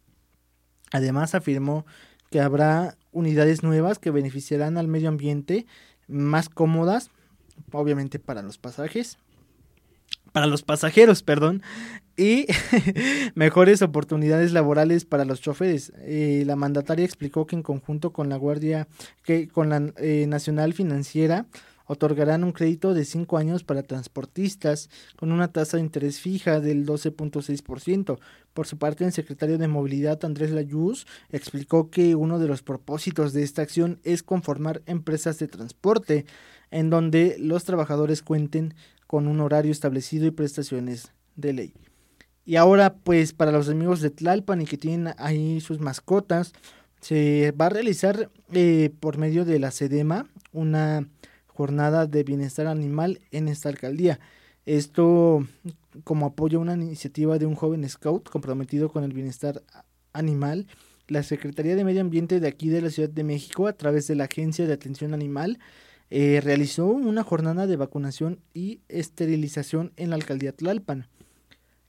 Además, 0.92 1.34
afirmó 1.34 1.84
que 2.30 2.40
habrá 2.40 2.96
unidades 3.12 3.62
nuevas 3.62 3.98
que 3.98 4.10
beneficiarán 4.10 4.76
al 4.76 4.88
medio 4.88 5.08
ambiente 5.08 5.66
más 6.08 6.48
cómodas, 6.48 7.10
obviamente 7.72 8.18
para 8.18 8.42
los 8.42 8.58
pasajes, 8.58 9.18
para 10.32 10.46
los 10.46 10.62
pasajeros, 10.62 11.22
perdón, 11.22 11.62
y 12.16 12.46
mejores 13.34 13.82
oportunidades 13.82 14.52
laborales 14.52 15.04
para 15.04 15.24
los 15.24 15.40
choferes. 15.40 15.92
Eh, 15.98 16.42
la 16.44 16.56
mandataria 16.56 17.04
explicó 17.04 17.46
que 17.46 17.56
en 17.56 17.62
conjunto 17.62 18.12
con 18.12 18.28
la 18.28 18.36
Guardia, 18.36 18.88
que 19.24 19.48
con 19.48 19.68
la 19.68 19.92
eh, 19.96 20.26
Nacional 20.28 20.72
Financiera, 20.72 21.46
otorgarán 21.86 22.44
un 22.44 22.52
crédito 22.52 22.94
de 22.94 23.04
5 23.04 23.36
años 23.36 23.64
para 23.64 23.82
transportistas 23.82 24.90
con 25.16 25.32
una 25.32 25.48
tasa 25.48 25.76
de 25.76 25.82
interés 25.82 26.20
fija 26.20 26.60
del 26.60 26.86
12.6%. 26.86 28.18
Por 28.52 28.66
su 28.66 28.78
parte, 28.78 29.04
el 29.04 29.12
secretario 29.12 29.58
de 29.58 29.68
Movilidad 29.68 30.24
Andrés 30.24 30.50
Layuz 30.50 31.06
explicó 31.30 31.90
que 31.90 32.14
uno 32.14 32.38
de 32.38 32.48
los 32.48 32.62
propósitos 32.62 33.32
de 33.32 33.42
esta 33.42 33.62
acción 33.62 34.00
es 34.04 34.22
conformar 34.22 34.82
empresas 34.86 35.38
de 35.38 35.48
transporte 35.48 36.26
en 36.70 36.90
donde 36.90 37.36
los 37.38 37.64
trabajadores 37.64 38.22
cuenten 38.22 38.74
con 39.06 39.28
un 39.28 39.40
horario 39.40 39.72
establecido 39.72 40.26
y 40.26 40.30
prestaciones 40.30 41.12
de 41.36 41.52
ley. 41.52 41.74
Y 42.46 42.56
ahora, 42.56 42.94
pues 42.94 43.32
para 43.32 43.52
los 43.52 43.68
amigos 43.68 44.00
de 44.00 44.10
Tlalpan 44.10 44.60
y 44.60 44.66
que 44.66 44.76
tienen 44.76 45.14
ahí 45.18 45.60
sus 45.60 45.80
mascotas, 45.80 46.52
se 47.00 47.52
va 47.52 47.66
a 47.66 47.70
realizar 47.70 48.30
eh, 48.52 48.90
por 49.00 49.18
medio 49.18 49.44
de 49.44 49.58
la 49.58 49.70
SEDEMA 49.70 50.26
una 50.52 51.06
jornada 51.54 52.06
de 52.06 52.24
bienestar 52.24 52.66
animal 52.66 53.20
en 53.30 53.48
esta 53.48 53.68
alcaldía. 53.68 54.20
Esto 54.66 55.46
como 56.04 56.26
apoyo 56.26 56.58
a 56.58 56.62
una 56.62 56.74
iniciativa 56.74 57.38
de 57.38 57.46
un 57.46 57.54
joven 57.54 57.88
scout 57.88 58.28
comprometido 58.28 58.90
con 58.90 59.04
el 59.04 59.12
bienestar 59.12 59.62
animal. 60.12 60.66
La 61.06 61.22
Secretaría 61.22 61.76
de 61.76 61.84
Medio 61.84 62.00
Ambiente 62.00 62.40
de 62.40 62.48
aquí 62.48 62.68
de 62.68 62.80
la 62.80 62.90
Ciudad 62.90 63.10
de 63.10 63.24
México, 63.24 63.68
a 63.68 63.74
través 63.74 64.06
de 64.06 64.14
la 64.14 64.24
Agencia 64.24 64.66
de 64.66 64.72
Atención 64.72 65.12
Animal, 65.12 65.58
eh, 66.10 66.40
realizó 66.42 66.86
una 66.86 67.22
jornada 67.22 67.66
de 67.66 67.76
vacunación 67.76 68.40
y 68.54 68.80
esterilización 68.88 69.92
en 69.96 70.10
la 70.10 70.16
alcaldía 70.16 70.52
Tlalpan. 70.52 71.08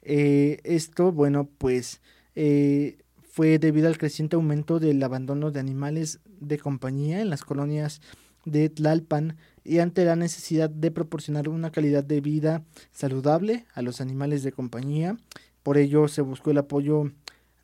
Eh, 0.02 0.60
esto, 0.64 1.12
bueno, 1.12 1.50
pues 1.58 2.02
eh, 2.36 2.98
fue 3.24 3.58
debido 3.58 3.88
al 3.88 3.98
creciente 3.98 4.36
aumento 4.36 4.80
del 4.80 5.02
abandono 5.02 5.52
de 5.52 5.60
animales 5.60 6.20
de 6.40 6.58
compañía 6.58 7.22
en 7.22 7.30
las 7.30 7.44
colonias 7.44 8.02
de 8.46 8.70
Tlalpan 8.70 9.38
y 9.64 9.80
ante 9.80 10.06
la 10.06 10.16
necesidad 10.16 10.70
de 10.70 10.92
proporcionar 10.92 11.50
una 11.50 11.72
calidad 11.72 12.04
de 12.04 12.22
vida 12.22 12.64
saludable 12.92 13.66
a 13.74 13.82
los 13.82 14.00
animales 14.00 14.44
de 14.44 14.52
compañía. 14.52 15.18
Por 15.64 15.78
ello 15.78 16.08
se 16.08 16.22
buscó 16.22 16.52
el 16.52 16.60
apoyo 16.60 17.12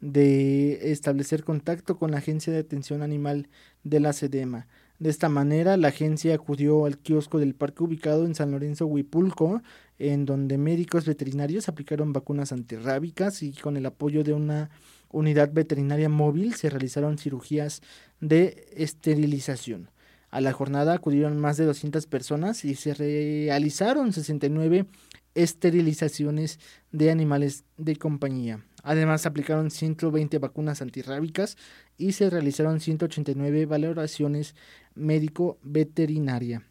de 0.02 0.92
establecer 0.92 1.44
contacto 1.44 1.98
con 1.98 2.12
la 2.12 2.18
Agencia 2.18 2.52
de 2.52 2.60
Atención 2.60 3.04
Animal 3.04 3.48
de 3.84 4.00
la 4.00 4.14
SEDEMA. 4.14 4.68
De 4.98 5.10
esta 5.10 5.30
manera, 5.30 5.78
la 5.78 5.88
agencia 5.90 6.36
acudió 6.36 6.86
al 6.86 6.98
kiosco 6.98 7.40
del 7.40 7.56
parque 7.56 7.84
ubicado 7.84 8.26
en 8.26 8.36
San 8.36 8.52
Lorenzo 8.52 8.86
Huipulco, 8.88 9.62
en 9.98 10.26
donde 10.26 10.58
médicos 10.58 11.06
veterinarios 11.06 11.70
aplicaron 11.70 12.14
vacunas 12.14 12.52
antirrábicas 12.52 13.44
y 13.44 13.54
con 13.54 13.78
el 13.78 13.86
apoyo 13.86 14.24
de 14.24 14.34
una 14.34 14.72
unidad 15.12 15.52
veterinaria 15.54 16.10
móvil 16.10 16.56
se 16.56 16.70
realizaron 16.70 17.18
cirugías 17.18 17.82
de 18.20 18.68
esterilización. 18.76 19.90
A 20.32 20.40
la 20.40 20.54
jornada 20.54 20.94
acudieron 20.94 21.38
más 21.38 21.58
de 21.58 21.66
200 21.66 22.08
personas 22.08 22.64
y 22.64 22.76
se 22.76 22.94
realizaron 22.94 24.14
69 24.14 24.88
esterilizaciones 25.36 26.60
de 26.92 27.12
animales 27.12 27.66
de 27.78 27.98
compañía. 27.98 28.66
Además, 28.82 29.26
aplicaron 29.26 29.72
120 29.72 30.40
vacunas 30.40 30.82
antirrábicas 30.82 31.58
y 31.98 32.14
se 32.14 32.30
realizaron 32.30 32.80
189 32.80 33.66
valoraciones 33.66 34.56
médico-veterinaria. 34.96 36.64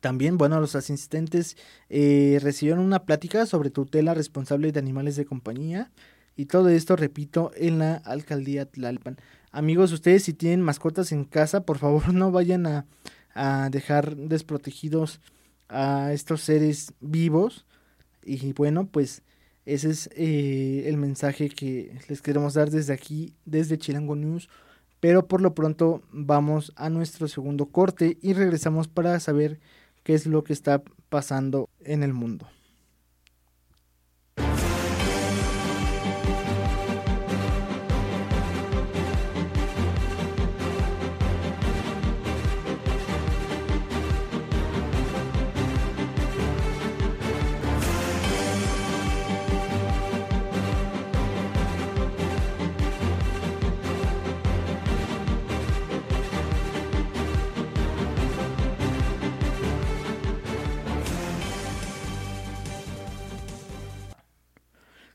También, 0.00 0.36
bueno, 0.36 0.60
los 0.60 0.74
asistentes 0.74 1.56
eh, 1.88 2.38
recibieron 2.42 2.80
una 2.80 3.04
plática 3.04 3.46
sobre 3.46 3.70
tutela 3.70 4.14
responsable 4.14 4.72
de 4.72 4.80
animales 4.80 5.14
de 5.14 5.26
compañía 5.26 5.90
y 6.40 6.46
todo 6.46 6.70
esto, 6.70 6.96
repito, 6.96 7.50
en 7.54 7.80
la 7.80 7.96
alcaldía 7.96 8.64
Tlalpan. 8.64 9.18
Amigos, 9.52 9.92
ustedes 9.92 10.22
si 10.22 10.32
tienen 10.32 10.62
mascotas 10.62 11.12
en 11.12 11.26
casa, 11.26 11.66
por 11.66 11.76
favor 11.76 12.14
no 12.14 12.30
vayan 12.30 12.66
a, 12.66 12.86
dejar 13.70 14.16
desprotegidos 14.16 15.20
a 15.68 16.14
estos 16.14 16.40
seres 16.40 16.94
vivos. 17.00 17.66
Y 18.24 18.54
bueno, 18.54 18.86
pues 18.86 19.22
ese 19.66 19.90
es 19.90 20.08
eh, 20.14 20.84
el 20.86 20.96
mensaje 20.96 21.50
que 21.50 21.94
les 22.08 22.22
queremos 22.22 22.54
dar 22.54 22.70
desde 22.70 22.94
aquí, 22.94 23.34
desde 23.44 23.76
Chilango 23.76 24.16
News. 24.16 24.48
Pero 24.98 25.28
por 25.28 25.42
lo 25.42 25.54
pronto 25.54 26.02
vamos 26.10 26.72
a 26.76 26.88
nuestro 26.88 27.28
segundo 27.28 27.66
corte 27.66 28.16
y 28.22 28.32
regresamos 28.32 28.88
para 28.88 29.20
saber 29.20 29.60
qué 30.04 30.14
es 30.14 30.24
lo 30.24 30.42
que 30.42 30.54
está 30.54 30.82
pasando 31.10 31.68
en 31.84 32.02
el 32.02 32.14
mundo. 32.14 32.48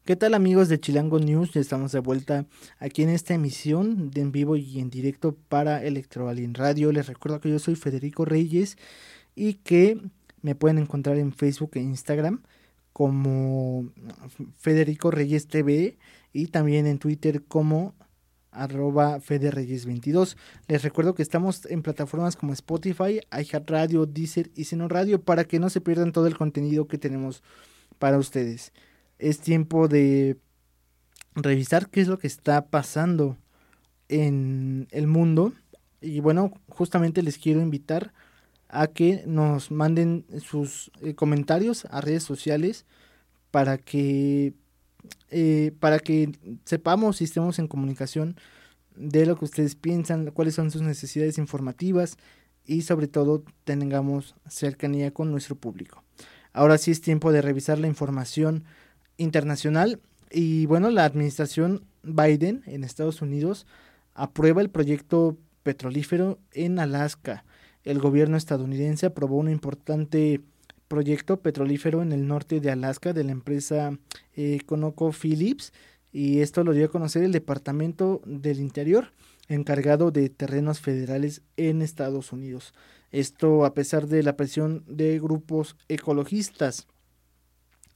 ¿Qué 0.06 0.16
tal 0.16 0.36
amigos 0.36 0.70
de 0.70 0.80
Chilango 0.80 1.18
News? 1.18 1.56
Estamos 1.56 1.92
de 1.92 2.00
vuelta 2.00 2.46
aquí 2.78 3.02
en 3.02 3.10
esta 3.10 3.34
emisión 3.34 4.12
de 4.12 4.22
en 4.22 4.32
vivo 4.32 4.56
y 4.56 4.80
en 4.80 4.92
directo 4.92 5.36
para 5.50 5.84
Electroalien 5.84 6.54
Radio. 6.54 6.92
Les 6.92 7.08
recuerdo 7.08 7.40
que 7.40 7.50
yo 7.50 7.58
soy 7.58 7.76
Federico 7.76 8.24
Reyes 8.24 8.78
y 9.34 9.56
que 9.56 10.00
me 10.44 10.54
pueden 10.54 10.78
encontrar 10.78 11.18
en 11.18 11.34
Facebook 11.34 11.72
e 11.74 11.80
Instagram 11.80 12.44
como 12.94 13.90
Federico 14.60 15.10
Reyes 15.10 15.48
TV 15.48 15.98
y 16.32 16.48
también 16.50 16.86
en 16.86 17.00
Twitter 17.00 17.44
como 17.44 17.96
arroba 18.52 19.20
federreyes22. 19.22 20.38
Les 20.68 20.84
recuerdo 20.84 21.16
que 21.16 21.24
estamos 21.24 21.66
en 21.66 21.82
plataformas 21.82 22.36
como 22.36 22.54
Spotify, 22.54 23.22
iHeartRadio, 23.32 24.06
Deezer 24.06 24.52
y 24.54 24.66
Seno 24.66 24.88
Radio 24.88 25.24
para 25.24 25.46
que 25.46 25.60
no 25.60 25.72
se 25.72 25.82
pierdan 25.82 26.12
todo 26.12 26.28
el 26.28 26.38
contenido 26.38 26.88
que 26.88 27.00
tenemos 27.00 27.42
para 27.98 28.20
ustedes 28.20 28.72
es 29.20 29.40
tiempo 29.40 29.88
de 29.88 30.38
revisar 31.36 31.90
qué 31.90 32.02
es 32.02 32.08
lo 32.08 32.18
que 32.18 32.28
está 32.28 32.68
pasando 32.68 33.38
en 34.10 34.88
el 34.92 35.08
mundo. 35.08 35.54
Y 36.02 36.20
bueno, 36.20 36.54
justamente 36.70 37.24
les 37.24 37.38
quiero 37.38 37.62
invitar 37.62 38.14
a 38.70 38.88
que 38.88 39.24
nos 39.26 39.72
manden 39.72 40.26
sus 40.44 40.92
eh, 41.02 41.16
comentarios 41.16 41.86
a 41.92 42.02
redes 42.02 42.24
sociales 42.24 42.86
para 43.52 43.78
que 43.78 44.54
eh, 45.30 45.72
para 45.80 46.00
que 46.00 46.32
sepamos 46.66 47.22
y 47.22 47.26
estemos 47.26 47.60
en 47.60 47.68
comunicación 47.68 48.38
de 48.96 49.26
lo 49.26 49.38
que 49.38 49.46
ustedes 49.46 49.76
piensan, 49.76 50.32
cuáles 50.32 50.56
son 50.56 50.72
sus 50.72 50.82
necesidades 50.82 51.38
informativas 51.38 52.18
y 52.66 52.84
sobre 52.84 53.08
todo 53.08 53.44
tengamos 53.64 54.36
cercanía 54.48 55.12
con 55.12 55.32
nuestro 55.32 55.56
público. 55.56 56.04
Ahora 56.54 56.78
sí 56.78 56.92
es 56.92 57.02
tiempo 57.02 57.32
de 57.32 57.42
revisar 57.42 57.78
la 57.80 57.88
información 57.88 58.64
internacional 59.18 60.00
y 60.32 60.66
bueno, 60.66 60.90
la 60.90 61.06
administración 61.06 61.86
Biden 62.04 62.64
en 62.66 62.84
Estados 62.84 63.22
Unidos 63.22 63.66
aprueba 64.14 64.62
el 64.62 64.70
proyecto 64.70 65.38
petrolífero 65.64 66.40
en 66.52 66.80
Alaska. 66.80 67.46
El 67.84 68.00
gobierno 68.00 68.38
estadounidense 68.38 69.06
aprobó 69.06 69.38
un 69.38 69.50
importante 69.50 70.42
proyecto 70.88 71.40
petrolífero 71.42 72.02
en 72.02 72.12
el 72.12 72.28
norte 72.28 72.60
de 72.60 72.72
Alaska 72.72 73.14
de 73.14 73.24
la 73.24 73.32
empresa 73.32 73.98
eh, 74.36 74.60
ConocoPhillips 74.66 75.74
y 76.12 76.40
esto 76.40 76.64
lo 76.64 76.74
dio 76.74 76.86
a 76.86 76.90
conocer 76.90 77.24
el 77.24 77.32
Departamento 77.32 78.22
del 78.26 78.60
Interior 78.60 79.12
encargado 79.48 80.12
de 80.12 80.30
terrenos 80.30 80.80
federales 80.80 81.42
en 81.58 81.82
Estados 81.82 82.32
Unidos. 82.32 82.74
Esto 83.12 83.66
a 83.66 83.74
pesar 83.74 84.08
de 84.08 84.24
la 84.24 84.36
presión 84.36 84.84
de 84.88 85.20
grupos 85.20 85.76
ecologistas. 85.88 86.88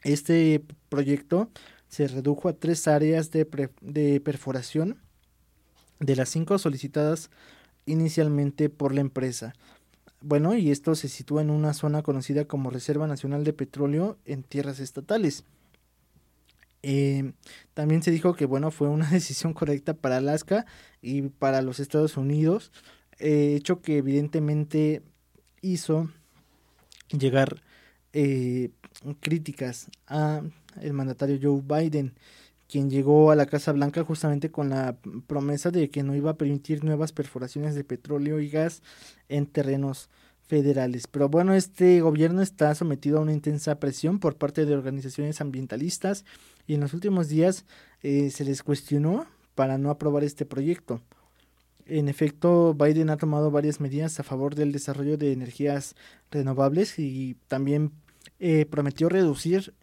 Este 0.03 0.63
proyecto 0.89 1.49
se 1.87 2.07
redujo 2.07 2.49
a 2.49 2.53
tres 2.53 2.87
áreas 2.87 3.31
de, 3.31 3.69
de 3.81 4.19
perforación 4.21 4.99
de 5.99 6.15
las 6.15 6.29
cinco 6.29 6.57
solicitadas 6.57 7.29
inicialmente 7.85 8.69
por 8.69 8.93
la 8.93 9.01
empresa. 9.01 9.53
Bueno, 10.21 10.55
y 10.55 10.71
esto 10.71 10.95
se 10.95 11.07
sitúa 11.07 11.41
en 11.41 11.49
una 11.49 11.73
zona 11.73 12.03
conocida 12.03 12.45
como 12.45 12.69
Reserva 12.69 13.07
Nacional 13.07 13.43
de 13.43 13.53
Petróleo 13.53 14.17
en 14.25 14.43
tierras 14.43 14.79
estatales. 14.79 15.43
Eh, 16.81 17.33
también 17.73 18.03
se 18.03 18.11
dijo 18.11 18.35
que 18.35 18.45
bueno 18.45 18.71
fue 18.71 18.87
una 18.87 19.09
decisión 19.11 19.53
correcta 19.53 19.93
para 19.93 20.17
Alaska 20.17 20.65
y 21.01 21.23
para 21.23 21.61
los 21.61 21.79
Estados 21.79 22.17
Unidos, 22.17 22.71
eh, 23.19 23.55
hecho 23.55 23.81
que 23.81 23.97
evidentemente 23.97 25.01
hizo 25.61 26.09
llegar 27.09 27.61
eh, 28.13 28.71
críticas 29.19 29.87
a 30.07 30.41
el 30.81 30.93
mandatario 30.93 31.39
Joe 31.41 31.61
Biden, 31.61 32.13
quien 32.67 32.89
llegó 32.89 33.31
a 33.31 33.35
la 33.35 33.47
Casa 33.47 33.71
Blanca 33.71 34.03
justamente 34.03 34.51
con 34.51 34.69
la 34.69 34.95
promesa 35.27 35.71
de 35.71 35.89
que 35.89 36.03
no 36.03 36.15
iba 36.15 36.31
a 36.31 36.37
permitir 36.37 36.83
nuevas 36.83 37.11
perforaciones 37.11 37.75
de 37.75 37.83
petróleo 37.83 38.39
y 38.39 38.49
gas 38.49 38.83
en 39.27 39.47
terrenos 39.47 40.09
federales. 40.49 41.07
Pero 41.07 41.29
bueno, 41.29 41.53
este 41.53 42.01
gobierno 42.01 42.41
está 42.41 42.73
sometido 42.75 43.19
a 43.19 43.21
una 43.21 43.33
intensa 43.33 43.79
presión 43.79 44.19
por 44.19 44.35
parte 44.35 44.65
de 44.65 44.73
organizaciones 44.73 45.41
ambientalistas 45.41 46.25
y 46.65 46.73
en 46.75 46.81
los 46.81 46.93
últimos 46.93 47.27
días 47.29 47.65
eh, 48.01 48.31
se 48.31 48.45
les 48.45 48.63
cuestionó 48.63 49.27
para 49.55 49.77
no 49.77 49.89
aprobar 49.91 50.23
este 50.23 50.45
proyecto. 50.45 51.01
En 51.89 52.07
efecto, 52.07 52.75
Biden 52.75 53.09
ha 53.09 53.17
tomado 53.17 53.49
varias 53.49 53.79
medidas 53.79 54.19
a 54.19 54.23
favor 54.23 54.53
del 54.53 54.71
desarrollo 54.71 55.17
de 55.17 55.31
energías 55.31 55.95
renovables 56.29 56.99
y 56.99 57.35
también 57.47 57.91
eh, 58.39 58.67
prometió 58.69 59.09
reducir 59.09 59.73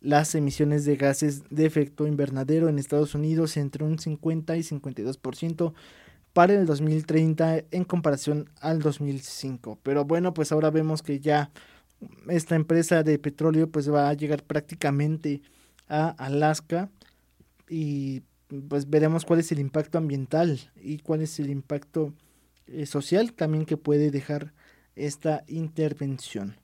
las 0.00 0.34
emisiones 0.34 0.84
de 0.84 0.96
gases 0.96 1.44
de 1.48 1.64
efecto 1.64 2.06
invernadero 2.06 2.68
en 2.68 2.78
Estados 2.78 3.14
Unidos 3.14 3.56
entre 3.56 3.82
un 3.82 3.98
50 3.98 4.58
y 4.58 4.60
52% 4.60 5.72
para 6.34 6.52
el 6.52 6.66
2030 6.66 7.64
en 7.70 7.84
comparación 7.84 8.50
al 8.60 8.80
2005. 8.80 9.78
Pero 9.82 10.04
bueno, 10.04 10.34
pues 10.34 10.52
ahora 10.52 10.70
vemos 10.70 11.02
que 11.02 11.18
ya 11.18 11.50
esta 12.28 12.56
empresa 12.56 13.02
de 13.02 13.18
petróleo 13.18 13.70
pues 13.70 13.90
va 13.90 14.10
a 14.10 14.14
llegar 14.14 14.42
prácticamente 14.44 15.40
a 15.88 16.10
Alaska 16.10 16.90
y 17.68 18.22
pues 18.68 18.88
veremos 18.88 19.24
cuál 19.24 19.40
es 19.40 19.52
el 19.52 19.58
impacto 19.58 19.98
ambiental 19.98 20.70
y 20.76 20.98
cuál 20.98 21.22
es 21.22 21.38
el 21.38 21.50
impacto 21.50 22.14
eh, 22.66 22.86
social 22.86 23.32
también 23.32 23.66
que 23.66 23.76
puede 23.76 24.10
dejar 24.10 24.54
esta 24.96 25.44
intervención. 25.46 26.56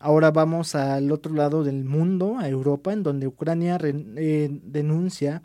Ahora 0.00 0.30
vamos 0.30 0.74
al 0.76 1.10
otro 1.10 1.34
lado 1.34 1.64
del 1.64 1.84
mundo, 1.84 2.38
a 2.38 2.48
Europa, 2.48 2.92
en 2.92 3.02
donde 3.02 3.26
Ucrania 3.26 3.78
eh, 3.82 4.48
denuncia 4.62 5.42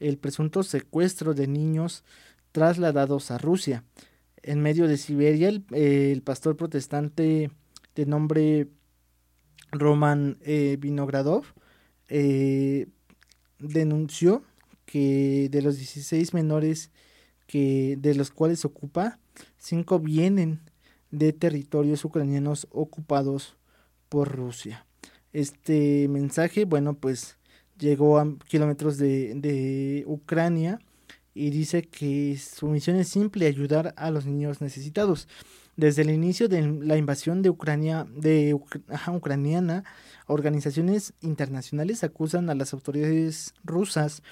el 0.00 0.18
presunto 0.18 0.64
secuestro 0.64 1.34
de 1.34 1.46
niños 1.46 2.04
trasladados 2.50 3.30
a 3.30 3.38
Rusia. 3.38 3.84
En 4.42 4.60
medio 4.60 4.88
de 4.88 4.96
Siberia, 4.96 5.48
el, 5.70 6.22
pastor 6.22 6.56
protestante 6.56 7.50
de 7.94 8.06
nombre 8.06 8.68
Roman 9.70 10.38
eh, 10.42 10.76
Vinogradov 10.80 11.44
eh, 12.08 12.88
denunció 13.60 14.42
que 14.92 15.48
de 15.50 15.62
los 15.62 15.78
16 15.78 16.34
menores 16.34 16.90
que, 17.46 17.96
de 17.98 18.14
los 18.14 18.30
cuales 18.30 18.66
ocupa, 18.66 19.18
5 19.56 19.98
vienen 20.00 20.60
de 21.10 21.32
territorios 21.32 22.04
ucranianos 22.04 22.66
ocupados 22.70 23.56
por 24.10 24.36
Rusia. 24.36 24.84
Este 25.32 26.08
mensaje, 26.08 26.66
bueno, 26.66 26.92
pues 26.92 27.38
llegó 27.78 28.18
a 28.18 28.36
kilómetros 28.48 28.98
de, 28.98 29.34
de 29.34 30.04
Ucrania 30.06 30.78
y 31.32 31.48
dice 31.48 31.80
que 31.80 32.36
su 32.36 32.68
misión 32.68 32.96
es 32.96 33.08
simple, 33.08 33.46
ayudar 33.46 33.94
a 33.96 34.10
los 34.10 34.26
niños 34.26 34.60
necesitados. 34.60 35.26
Desde 35.74 36.02
el 36.02 36.10
inicio 36.10 36.50
de 36.50 36.60
la 36.60 36.98
invasión 36.98 37.40
de 37.40 37.48
Ucrania, 37.48 38.06
de 38.14 38.52
ucraniana, 38.52 39.84
organizaciones 40.26 41.14
internacionales 41.22 42.04
acusan 42.04 42.50
a 42.50 42.54
las 42.54 42.74
autoridades 42.74 43.54
rusas 43.64 44.22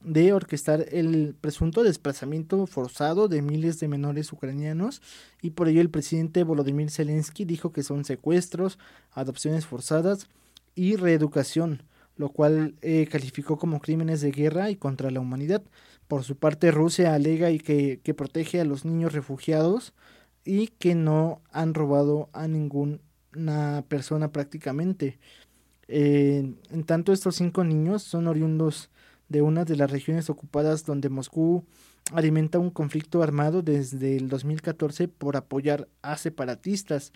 de 0.00 0.32
orquestar 0.32 0.86
el 0.92 1.34
presunto 1.40 1.82
desplazamiento 1.82 2.66
forzado 2.66 3.28
de 3.28 3.42
miles 3.42 3.80
de 3.80 3.88
menores 3.88 4.32
ucranianos 4.32 5.02
y 5.42 5.50
por 5.50 5.68
ello 5.68 5.80
el 5.80 5.90
presidente 5.90 6.44
Volodymyr 6.44 6.90
Zelensky 6.90 7.44
dijo 7.44 7.72
que 7.72 7.82
son 7.82 8.04
secuestros, 8.04 8.78
adopciones 9.12 9.66
forzadas 9.66 10.28
y 10.74 10.96
reeducación, 10.96 11.82
lo 12.16 12.28
cual 12.30 12.76
eh, 12.80 13.08
calificó 13.10 13.58
como 13.58 13.80
crímenes 13.80 14.20
de 14.20 14.30
guerra 14.30 14.70
y 14.70 14.76
contra 14.76 15.10
la 15.10 15.20
humanidad. 15.20 15.62
Por 16.06 16.22
su 16.24 16.36
parte, 16.36 16.70
Rusia 16.70 17.14
alega 17.14 17.50
y 17.50 17.58
que, 17.58 18.00
que 18.02 18.14
protege 18.14 18.60
a 18.60 18.64
los 18.64 18.84
niños 18.84 19.12
refugiados 19.12 19.94
y 20.44 20.68
que 20.68 20.94
no 20.94 21.42
han 21.50 21.74
robado 21.74 22.30
a 22.32 22.48
ninguna 22.48 23.84
persona 23.88 24.32
prácticamente. 24.32 25.18
Eh, 25.88 26.54
en 26.70 26.84
tanto, 26.84 27.12
estos 27.12 27.36
cinco 27.36 27.64
niños 27.64 28.02
son 28.02 28.28
oriundos 28.28 28.90
de 29.28 29.42
una 29.42 29.64
de 29.64 29.76
las 29.76 29.90
regiones 29.90 30.30
ocupadas 30.30 30.84
donde 30.84 31.08
Moscú 31.08 31.64
alimenta 32.12 32.58
un 32.58 32.70
conflicto 32.70 33.22
armado 33.22 33.62
desde 33.62 34.16
el 34.16 34.28
2014 34.28 35.08
por 35.08 35.36
apoyar 35.36 35.88
a 36.02 36.16
separatistas. 36.16 37.12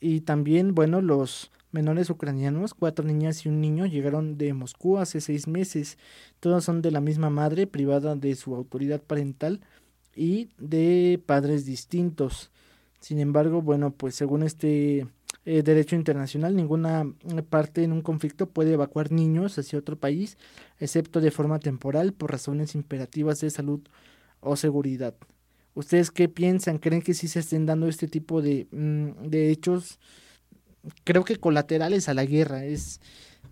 Y 0.00 0.20
también, 0.20 0.74
bueno, 0.74 1.00
los 1.00 1.50
menores 1.72 2.10
ucranianos, 2.10 2.74
cuatro 2.74 3.04
niñas 3.04 3.44
y 3.44 3.48
un 3.48 3.60
niño, 3.60 3.86
llegaron 3.86 4.38
de 4.38 4.54
Moscú 4.54 4.98
hace 4.98 5.20
seis 5.20 5.46
meses. 5.46 5.98
Todos 6.40 6.64
son 6.64 6.82
de 6.82 6.90
la 6.90 7.00
misma 7.00 7.30
madre, 7.30 7.66
privada 7.66 8.14
de 8.14 8.34
su 8.34 8.54
autoridad 8.54 9.02
parental 9.02 9.60
y 10.14 10.50
de 10.58 11.20
padres 11.24 11.64
distintos. 11.66 12.50
Sin 13.00 13.18
embargo, 13.18 13.60
bueno, 13.60 13.90
pues 13.90 14.14
según 14.14 14.42
este 14.42 15.06
eh, 15.46 15.62
derecho 15.62 15.94
internacional, 15.94 16.56
ninguna 16.56 17.04
eh, 17.36 17.42
parte 17.42 17.84
en 17.84 17.92
un 17.92 18.00
conflicto 18.00 18.48
puede 18.48 18.72
evacuar 18.72 19.12
niños 19.12 19.58
hacia 19.58 19.78
otro 19.78 19.98
país, 19.98 20.38
excepto 20.78 21.20
de 21.20 21.30
forma 21.30 21.58
temporal 21.58 22.14
por 22.14 22.30
razones 22.30 22.74
imperativas 22.74 23.40
de 23.40 23.50
salud 23.50 23.80
o 24.40 24.56
seguridad. 24.56 25.14
¿Ustedes 25.74 26.10
qué 26.10 26.30
piensan? 26.30 26.78
¿Creen 26.78 27.02
que 27.02 27.12
sí 27.12 27.28
se 27.28 27.40
estén 27.40 27.66
dando 27.66 27.88
este 27.88 28.08
tipo 28.08 28.40
de, 28.40 28.68
mm, 28.70 29.28
de 29.28 29.50
hechos? 29.50 29.98
Creo 31.04 31.24
que 31.24 31.36
colaterales 31.36 32.08
a 32.08 32.14
la 32.14 32.24
guerra. 32.24 32.64
Es, 32.64 33.00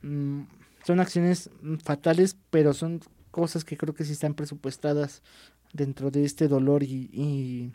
mm, 0.03 0.43
son 0.85 1.01
acciones 1.01 1.51
mm, 1.61 1.77
fatales, 1.77 2.37
pero 2.51 2.73
son 2.73 3.01
cosas 3.31 3.65
que 3.65 3.77
creo 3.77 3.95
que 3.95 4.05
sí 4.05 4.13
están 4.13 4.35
presupuestadas 4.35 5.23
dentro 5.75 6.11
de 6.11 6.25
este 6.25 6.49
dolor 6.49 6.83
y 6.83 7.73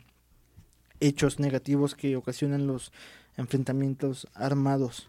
hechos 1.00 1.38
negativos 1.38 1.94
que 1.94 2.16
ocasionan 2.16 2.66
los 2.66 2.92
enfrentamientos 3.36 4.26
armados. 4.34 5.08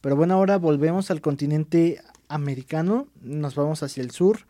Pero 0.00 0.16
bueno, 0.16 0.34
ahora 0.34 0.56
volvemos 0.58 1.10
al 1.10 1.20
continente 1.20 2.00
americano, 2.28 3.08
nos 3.22 3.54
vamos 3.54 3.82
hacia 3.82 4.02
el 4.02 4.10
sur 4.10 4.46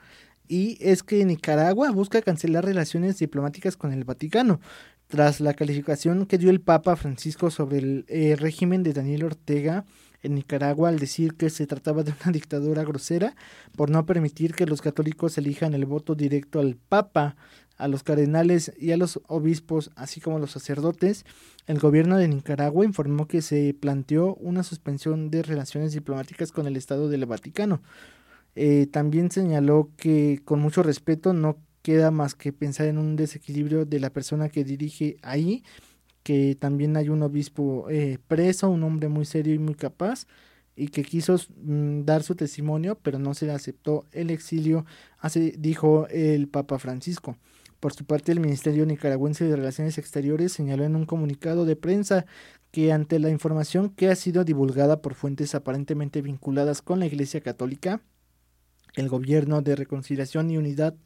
y 0.49 0.79
es 0.81 1.03
que 1.03 1.25
Nicaragua 1.25 1.91
busca 1.91 2.23
cancelar 2.23 2.65
relaciones 2.65 3.19
diplomáticas 3.19 3.77
con 3.77 3.93
el 3.93 4.05
Vaticano 4.05 4.61
tras 5.09 5.41
la 5.41 5.55
calificación 5.55 6.27
que 6.27 6.39
dio 6.39 6.51
el 6.51 6.61
Papa 6.61 6.97
Francisco 6.97 7.51
sobre 7.51 7.79
el 7.79 8.05
eh, 8.09 8.37
régimen 8.37 8.83
de 8.83 8.93
Daniel 8.93 9.25
Ortega 9.25 9.85
en 10.23 10.35
Nicaragua 10.35 10.89
al 10.89 10.99
decir 10.99 11.35
que 11.35 11.51
se 11.51 11.67
trataba 11.67 12.03
de 12.03 12.13
una 12.23 12.33
dictadura 12.33 12.85
grosera 12.85 13.35
por 13.77 13.91
no 13.91 14.07
permitir 14.07 14.55
que 14.55 14.67
los 14.67 14.83
católicos 14.83 15.39
elijan 15.39 15.75
el 15.75 15.87
voto 15.87 16.15
directo 16.15 16.61
al 16.61 16.77
Papa 16.77 17.37
a 17.77 17.89
los 17.89 18.03
cardenales 18.03 18.73
y 18.79 18.93
a 18.93 18.97
los 18.97 19.21
obispos, 19.27 19.91
así 19.97 20.21
como 20.21 20.37
a 20.37 20.41
los 20.41 20.51
sacerdotes, 20.51 21.25
el 21.67 21.79
gobierno 21.79 22.17
de 22.17 22.29
Nicaragua 22.29 22.85
informó 22.85 23.27
que 23.27 23.43
se 23.43 23.75
planteó 23.75 24.35
una 24.37 24.63
suspensión 24.63 25.31
de 25.31 25.43
relaciones 25.43 25.93
diplomáticas 25.93 26.53
con 26.53 26.67
el 26.67 26.77
Estado 26.77 27.09
del 27.09 27.27
Vaticano. 27.27 27.83
Eh, 28.55 28.87
también 28.91 29.31
señaló 29.31 29.91
que 29.97 30.41
con 30.45 30.61
mucho 30.61 30.83
respeto 30.83 31.35
no 31.35 31.59
queda 31.83 32.11
más 32.11 32.35
que 32.35 32.53
pensar 32.53 32.87
en 32.87 32.99
un 32.99 33.15
desequilibrio 33.15 33.85
de 33.85 34.01
la 34.01 34.11
persona 34.11 34.49
que 34.49 34.65
dirige 34.65 35.17
ahí, 35.23 35.63
que 36.27 36.57
también 36.57 36.97
hay 36.97 37.09
un 37.09 37.23
obispo 37.23 37.89
eh, 37.89 38.19
preso, 38.27 38.69
un 38.69 38.83
hombre 38.83 39.09
muy 39.09 39.25
serio 39.25 39.55
y 39.55 39.61
muy 39.61 39.77
capaz, 39.77 40.27
y 40.75 40.89
que 40.89 41.05
quiso 41.05 41.37
mm, 41.63 42.01
dar 42.03 42.25
su 42.25 42.35
testimonio, 42.35 42.99
pero 43.01 43.21
no 43.21 43.33
se 43.33 43.47
le 43.47 43.53
aceptó 43.53 44.07
el 44.11 44.31
exilio, 44.31 44.85
así 45.21 45.53
dijo 45.57 46.09
el 46.09 46.49
Papa 46.49 46.81
Francisco. 46.81 47.37
Por 47.79 47.93
su 47.93 48.05
parte, 48.07 48.33
el 48.33 48.41
Ministerio 48.41 48.85
Nicaragüense 48.87 49.45
de 49.45 49.55
Relaciones 49.55 49.99
Exteriores 49.99 50.53
señaló 50.53 50.83
en 50.83 50.97
un 50.97 51.07
comunicado 51.07 51.65
de 51.65 51.77
prensa 51.77 52.27
que 52.73 52.93
ante 52.93 53.21
la 53.21 53.31
información 53.31 53.91
que 53.91 54.09
ha 54.09 54.17
sido 54.17 54.43
divulgada 54.43 55.03
por 55.03 55.15
fuentes 55.15 55.55
aparentemente 55.55 56.23
vinculadas 56.23 56.83
con 56.83 56.99
la 56.99 57.07
Iglesia 57.07 57.41
Católica, 57.41 58.01
el 58.97 59.09
Gobierno 59.09 59.63
de 59.63 59.77
Reconciliación 59.77 60.51
y 60.51 60.57
Unidad 60.57 60.97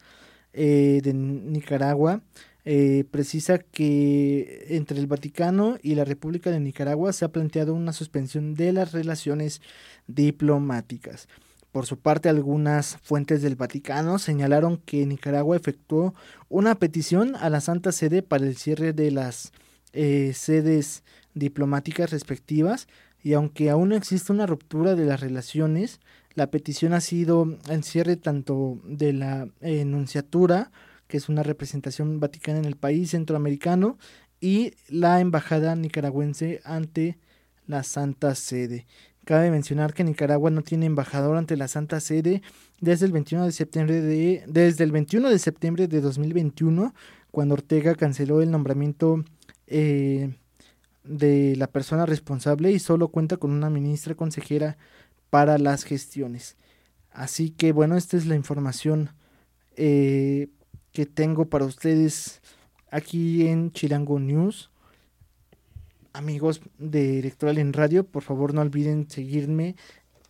eh, 0.54 1.00
de 1.04 1.12
Nicaragua 1.12 2.22
eh, 2.64 3.04
precisa 3.10 3.58
que 3.58 4.66
entre 4.70 4.98
el 4.98 5.06
Vaticano 5.06 5.78
y 5.82 5.94
la 5.94 6.04
República 6.04 6.50
de 6.50 6.60
Nicaragua 6.60 7.12
se 7.12 7.24
ha 7.24 7.32
planteado 7.32 7.74
una 7.74 7.92
suspensión 7.92 8.54
de 8.54 8.72
las 8.72 8.92
relaciones 8.92 9.62
diplomáticas. 10.06 11.28
Por 11.72 11.86
su 11.86 11.98
parte, 11.98 12.28
algunas 12.28 12.96
fuentes 12.98 13.42
del 13.42 13.54
Vaticano 13.54 14.18
señalaron 14.18 14.76
que 14.78 15.06
Nicaragua 15.06 15.56
efectuó 15.56 16.14
una 16.48 16.74
petición 16.74 17.36
a 17.36 17.48
la 17.48 17.60
Santa 17.60 17.92
Sede 17.92 18.22
para 18.22 18.44
el 18.44 18.56
cierre 18.56 18.92
de 18.92 19.12
las 19.12 19.52
eh, 19.92 20.32
sedes 20.34 21.04
diplomáticas 21.34 22.10
respectivas 22.10 22.88
y 23.22 23.34
aunque 23.34 23.70
aún 23.70 23.90
no 23.90 23.96
existe 23.96 24.32
una 24.32 24.46
ruptura 24.46 24.94
de 24.96 25.04
las 25.04 25.20
relaciones, 25.20 26.00
la 26.34 26.50
petición 26.50 26.92
ha 26.92 27.00
sido 27.00 27.58
en 27.68 27.82
cierre 27.82 28.16
tanto 28.16 28.80
de 28.84 29.12
la 29.12 29.48
enunciatura 29.60 30.70
que 31.10 31.18
es 31.18 31.28
una 31.28 31.42
representación 31.42 32.20
vaticana 32.20 32.60
en 32.60 32.64
el 32.64 32.76
país 32.76 33.10
centroamericano, 33.10 33.98
y 34.40 34.72
la 34.88 35.20
embajada 35.20 35.76
nicaragüense 35.76 36.60
ante 36.64 37.18
la 37.66 37.82
Santa 37.82 38.34
Sede. 38.34 38.86
Cabe 39.26 39.50
mencionar 39.50 39.92
que 39.92 40.02
Nicaragua 40.02 40.50
no 40.50 40.62
tiene 40.62 40.86
embajador 40.86 41.36
ante 41.36 41.56
la 41.56 41.68
Santa 41.68 42.00
Sede 42.00 42.42
desde 42.80 43.04
el 43.04 43.12
21 43.12 43.44
de 43.44 43.52
septiembre 43.52 44.00
de 44.00 44.44
desde 44.46 44.84
el 44.84 44.92
21 44.92 45.28
de 45.28 45.38
septiembre 45.38 45.88
de 45.88 46.00
2021, 46.00 46.94
cuando 47.30 47.54
Ortega 47.54 47.94
canceló 47.94 48.40
el 48.40 48.50
nombramiento 48.50 49.22
eh, 49.66 50.34
de 51.04 51.54
la 51.56 51.66
persona 51.66 52.06
responsable 52.06 52.72
y 52.72 52.78
solo 52.78 53.08
cuenta 53.08 53.36
con 53.36 53.50
una 53.50 53.68
ministra 53.68 54.14
consejera 54.14 54.78
para 55.28 55.58
las 55.58 55.84
gestiones. 55.84 56.56
Así 57.12 57.50
que 57.50 57.72
bueno, 57.72 57.96
esta 57.96 58.16
es 58.16 58.26
la 58.26 58.36
información 58.36 59.10
eh, 59.76 60.48
que 60.92 61.06
tengo 61.06 61.46
para 61.46 61.64
ustedes 61.64 62.40
aquí 62.90 63.46
en 63.46 63.72
Chilango 63.72 64.18
News. 64.18 64.70
Amigos 66.12 66.60
de 66.78 67.20
Electoral 67.20 67.58
en 67.58 67.72
Radio, 67.72 68.04
por 68.04 68.22
favor 68.22 68.52
no 68.52 68.60
olviden 68.60 69.08
seguirme 69.08 69.76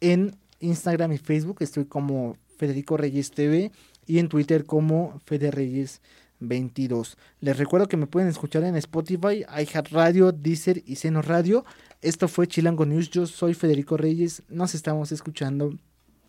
en 0.01 0.37
Instagram 0.61 1.13
y 1.13 1.19
Facebook. 1.19 1.59
Estoy 1.61 1.87
como 1.87 2.37
Federico 2.59 2.97
Reyes 2.97 3.31
TV 3.31 3.73
y 4.07 4.19
en 4.19 4.29
Twitter 4.29 4.67
como 4.67 5.19
Fede 5.25 5.51
Reyes 5.51 6.03
22. 6.41 7.17
Les 7.41 7.57
recuerdo 7.57 7.89
que 7.89 7.97
me 7.97 8.07
pueden 8.07 8.29
escuchar 8.29 8.65
en 8.65 8.77
Spotify, 8.77 9.45
Radio, 9.91 10.33
Deezer 10.33 10.83
y 10.87 10.97
Seno 10.97 11.23
Radio. 11.23 11.65
Esto 12.03 12.29
fue 12.29 12.47
Chilango 12.47 12.85
News. 12.85 13.11
Yo 13.11 13.27
soy 13.27 13.55
Federico 13.55 13.97
Reyes. 13.97 14.43
Nos 14.49 14.75
estamos 14.75 15.13
escuchando 15.13 15.75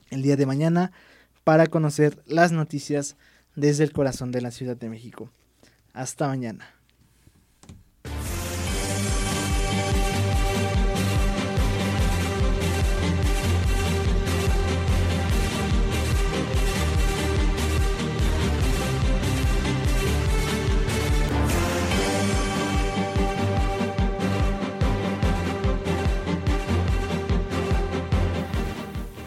el 0.09 0.21
día 0.21 0.37
de 0.37 0.45
mañana 0.45 0.91
para 1.43 1.67
conocer 1.67 2.21
las 2.25 2.51
noticias 2.51 3.17
desde 3.55 3.83
el 3.83 3.91
corazón 3.91 4.31
de 4.31 4.41
la 4.41 4.51
Ciudad 4.51 4.77
de 4.77 4.89
México. 4.89 5.29
Hasta 5.93 6.27
mañana. 6.27 6.67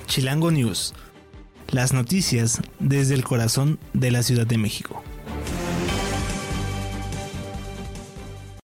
Chilango 0.07 0.53
News 0.53 0.95
las 1.75 1.93
noticias 1.93 2.63
desde 2.79 3.15
el 3.15 3.25
corazón 3.25 3.79
de 3.93 4.13
la 4.13 4.23
Ciudad 4.23 4.47
de 4.47 4.59
México. 4.59 5.04